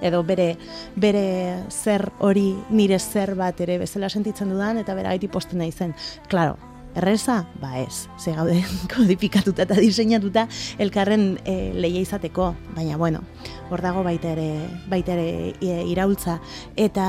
[0.00, 0.54] Edo bere,
[0.96, 5.92] bere zer hori nire zer bat ere bezala sentitzen dudan, eta bera gaiti posten naizen.
[6.32, 6.56] Claro,
[6.94, 7.46] Erreza?
[7.60, 8.64] Ba ez, ze gaude
[8.94, 10.46] kodifikatuta eta diseinatuta
[10.82, 13.22] elkarren e, leia izateko, baina bueno,
[13.70, 14.48] hor dago baita ere,
[14.90, 16.40] baita ere e, iraultza,
[16.74, 17.06] eta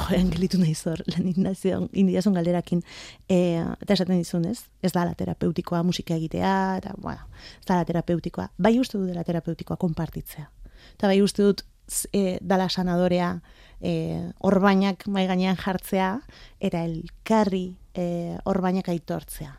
[0.00, 2.84] joen gelitu nahi zor, lan indiazun galderakin,
[3.24, 3.40] e,
[3.80, 7.24] eta esaten dizun ez, ez da terapeutikoa musika egitea, eta bueno,
[7.56, 10.50] ez da terapeutikoa, bai uste dut dela terapeutikoa konpartitzea,
[10.98, 11.64] eta bai uste dut
[12.12, 13.40] e, dala sanadorea
[13.80, 16.18] e, orbainak mai gainean jartzea
[16.60, 19.52] eta elkarri e, orbainak aitortzea.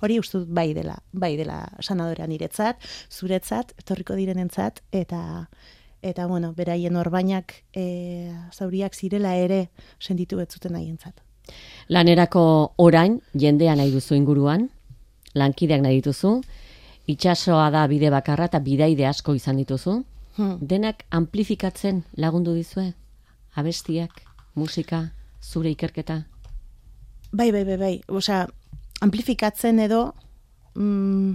[0.00, 2.80] Hori uste dut bai dela, bai dela sanadorea niretzat,
[3.10, 5.46] zuretzat, etorriko direnentzat eta
[6.02, 9.66] eta bueno, beraien orbainak e, zauriak zirela ere
[10.00, 11.20] sentitu betzuten haientzat.
[11.92, 12.42] Lanerako
[12.78, 14.70] orain, jendea nahi duzu inguruan,
[15.34, 16.38] lankideak nahi dituzu,
[17.10, 20.00] itxasoa da bide bakarra eta bidaide asko izan dituzu,
[20.36, 20.56] Hmm.
[20.62, 22.94] denak amplifikatzen lagundu dizue?
[23.58, 24.22] Abestiak,
[24.54, 25.10] musika,
[25.42, 26.22] zure ikerketa?
[27.32, 27.94] Bai, bai, bai, bai.
[28.08, 28.46] Osea,
[29.00, 30.14] amplifikatzen edo
[30.74, 31.32] mm,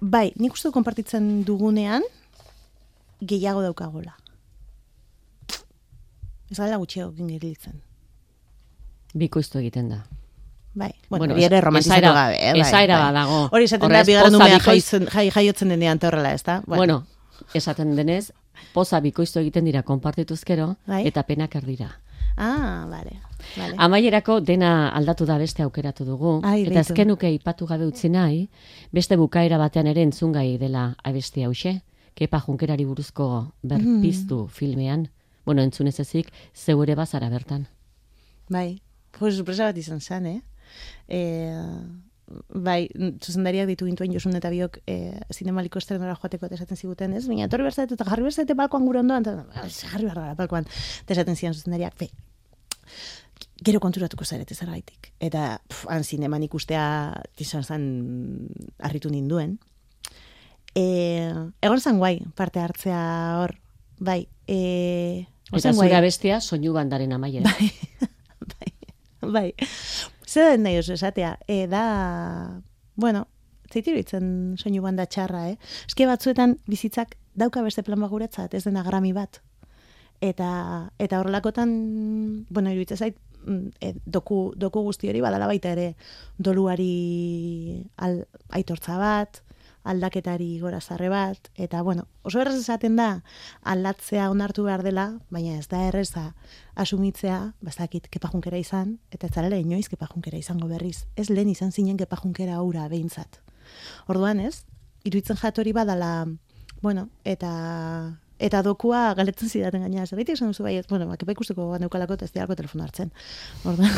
[0.00, 2.04] bai, nik uste konpartitzen dugunean
[3.20, 4.16] gehiago daukagola.
[6.50, 7.78] Ez gala gutxiago gingeritzen.
[9.14, 10.00] Bikoiztu egiten da.
[10.72, 12.52] Bai, Bueno, bueno, ere romantizatu gabe, eh?
[12.52, 13.06] bai, esaera bai.
[13.06, 13.38] bat dago.
[13.52, 16.60] Hori esaten da, bigarren umea jaiotzen, jai, jaiotzen denean eta horrela, ez da?
[16.66, 17.00] Bueno,
[17.54, 18.30] esaten denez,
[18.72, 21.02] poza bikoiztu egiten dira konpartituzkero, Bai.
[21.10, 21.90] eta penak erdira.
[22.36, 23.20] Ah, vale,
[23.56, 23.74] vale.
[23.76, 26.80] Amaierako dena aldatu da beste aukeratu dugu, Ai, eta beitu.
[26.92, 28.48] ezkenuke ipatu gabe utzi nahi,
[28.92, 31.82] beste bukaera batean ere entzungai dela abesti hause,
[32.14, 35.08] kepa junkerari buruzko berpiztu filmean,
[35.44, 37.66] bueno, entzunez ezik, zeu ere bazara bertan.
[38.48, 38.80] Bai,
[39.18, 40.40] pues sorpresa bat izan zen, eh?
[41.08, 41.20] E,
[42.48, 42.88] bai,
[43.24, 44.96] zuzendariak ditu gintuen Josun eta biok e,
[45.34, 47.26] zinemaliko estrenora joateko eta esaten ziguten, ez?
[47.26, 50.66] Baina etorri berzaitu eta jarri berzaitu balkoan gure ondoan, eta "Ah, jarri behar gara balkoan.
[51.02, 52.10] Eta esaten zian zuzendariak, be,
[53.64, 55.12] gero konturatuko zarete zergaitik.
[55.20, 56.84] Eta pf, han zineman ikustea
[57.38, 57.84] izan zen
[58.78, 59.58] harritu ninduen.
[60.74, 61.30] E,
[61.62, 63.00] egon zan guai parte hartzea
[63.42, 63.56] hor,
[63.98, 64.28] bai.
[64.46, 65.88] E, Eta zan guai.
[65.88, 67.50] zure abestia soinu bandaren amaiera.
[68.54, 68.72] bai,
[69.36, 69.48] bai.
[70.30, 72.62] Zer den nahi esatea, e, da,
[72.94, 73.24] bueno,
[73.70, 74.26] zeitu iruditzen
[74.60, 75.56] soinu banda txarra, eh?
[75.88, 79.40] Eske batzuetan bizitzak dauka beste plan bat guretzat, ez dena grami bat.
[80.22, 80.50] Eta,
[81.02, 81.72] eta horrelakotan,
[82.48, 85.94] bueno, iruditzen zait, mm, e, doku, doku guzti hori badala baita ere
[86.38, 88.20] doluari al,
[88.54, 89.42] aitortza bat,
[89.82, 93.22] aldaketari gora zarre bat, eta bueno, oso errez esaten da
[93.62, 96.34] aldatzea onartu behar dela, baina ez da erreza
[96.74, 101.06] asumitzea, bazakit kepajunkera izan, eta ez zarela inoiz kepajunkera izango berriz.
[101.16, 103.40] Ez lehen izan zinen kepajunkera aura behintzat.
[104.08, 104.64] Orduan ez,
[105.04, 106.26] iruditzen jatori badala,
[106.82, 107.54] bueno, eta
[108.40, 112.32] eta dokua galetzen zidaten gaina, zerritik esan duzu baiet, bueno, ba, kepa ikusteko neukalako ez
[112.32, 113.12] dialako telefono hartzen.
[113.68, 113.92] Orduan,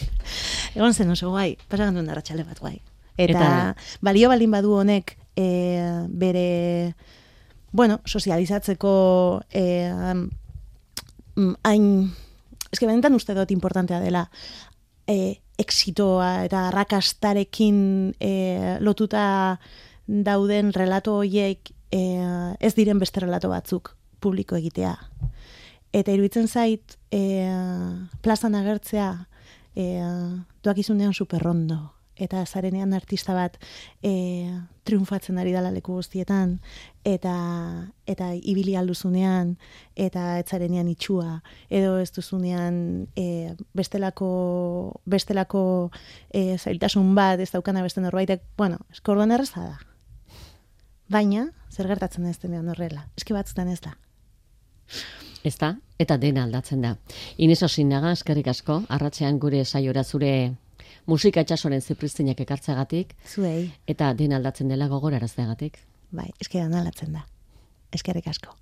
[0.78, 2.80] egon zen oso guai, pasagan duen arratxale bat guai.
[3.20, 5.46] Eta, Eta- balio baldin badu honek e,
[6.08, 6.94] bere,
[7.72, 9.64] bueno, sozializatzeko e,
[11.62, 11.86] hain,
[12.72, 14.26] eske benetan uste dut importantea dela
[15.06, 18.32] e, exitoa eta arrakastarekin e,
[18.80, 19.58] lotuta
[20.06, 22.00] dauden relato horiek e,
[22.58, 24.94] ez diren beste relato batzuk publiko egitea.
[25.92, 27.50] Eta iruditzen zait, e,
[28.22, 29.10] plazan agertzea,
[29.74, 29.86] e,
[30.62, 31.99] doakizunean superrondo.
[32.20, 33.56] Eta zarenean artista bat
[34.04, 34.12] e,
[34.84, 36.58] triunfatzen ari dala leku guztietan,
[37.06, 37.34] eta,
[38.10, 39.54] eta ibili alduzunean,
[39.96, 41.40] eta etzarenean itxua,
[41.70, 44.30] edo ez duzunean e, bestelako,
[45.08, 45.62] bestelako
[46.28, 49.78] e, zailtasun bat, ez daukana beste norbaitek, bueno, eskorduan erreza da.
[51.10, 53.08] Baina, zer gertatzen ez denean horrela?
[53.18, 53.96] Eski batzutan ez da.
[55.42, 56.96] Ez da, eta dena aldatzen da.
[57.40, 60.32] Ines Osinaga, eskerrik asko, arratzean gure saiora zure
[61.06, 65.78] musika itxasoren zipristinak ekartzeagatik, Zuei, eta dena aldatzen dela gogorarazteagatik.
[66.10, 67.26] bai, eski da alatzen da.
[67.92, 68.54] Eskerrik asko.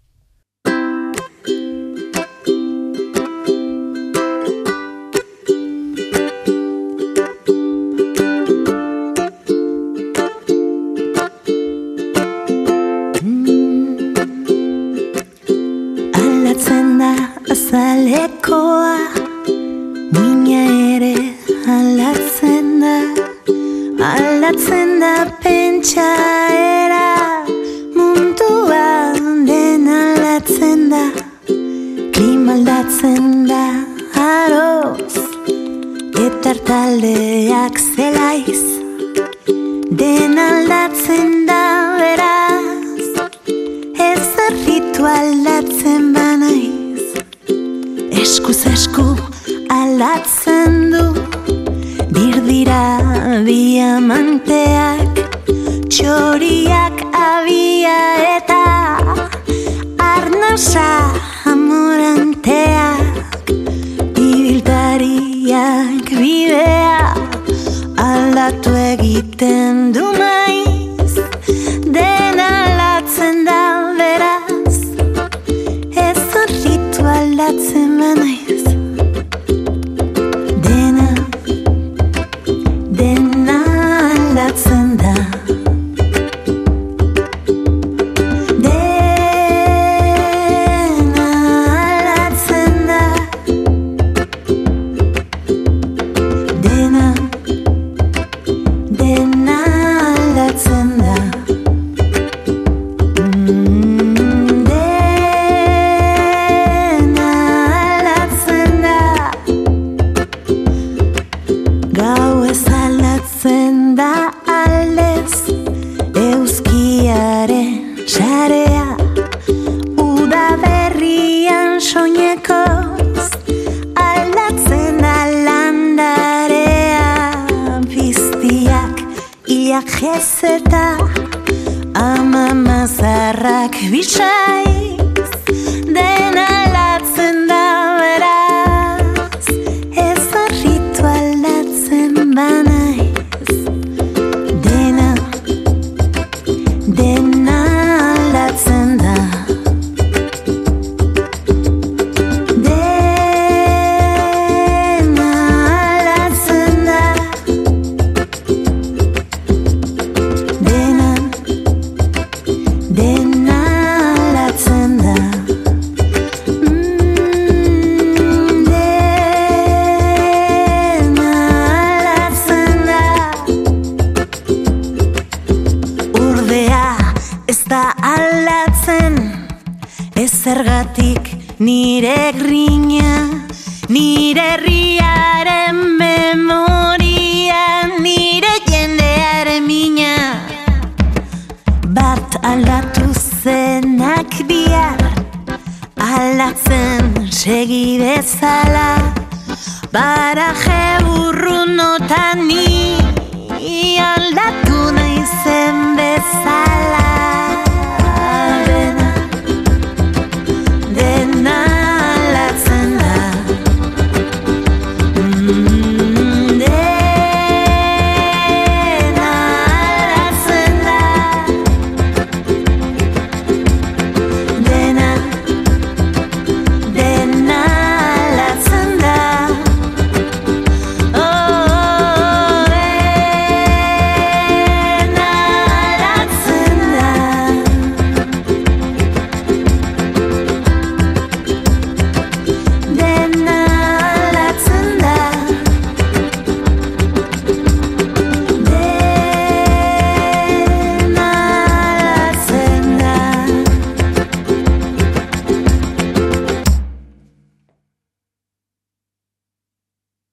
[16.21, 17.13] Aldatzen da
[17.53, 18.97] azalekoa
[20.13, 20.63] Muina
[20.95, 21.15] ere
[21.77, 22.28] aldatzen
[22.81, 22.97] da
[24.15, 27.07] Aldatzen da pentsaera.
[27.95, 29.13] Mundua
[29.47, 31.05] den aldatzen da
[32.15, 33.65] Klima aldatzen da
[34.25, 35.17] aroz.
[36.27, 38.65] Eta taldeak zelaiz
[40.03, 41.63] Den aldatzen da
[42.01, 43.09] beraz.
[44.09, 47.09] Ez zerritu aldatzen banaiz
[48.23, 49.09] Eskuz esku
[49.81, 51.28] aldatzen du
[52.15, 52.85] Dirdira
[53.47, 55.15] diamanteak
[55.93, 57.99] Txoriak abia
[58.37, 58.65] eta
[60.13, 60.89] Arnasa
[61.53, 63.51] amoranteak.
[64.29, 67.13] Ibiltariak bidea
[68.09, 70.68] Aldatu egiten du maiz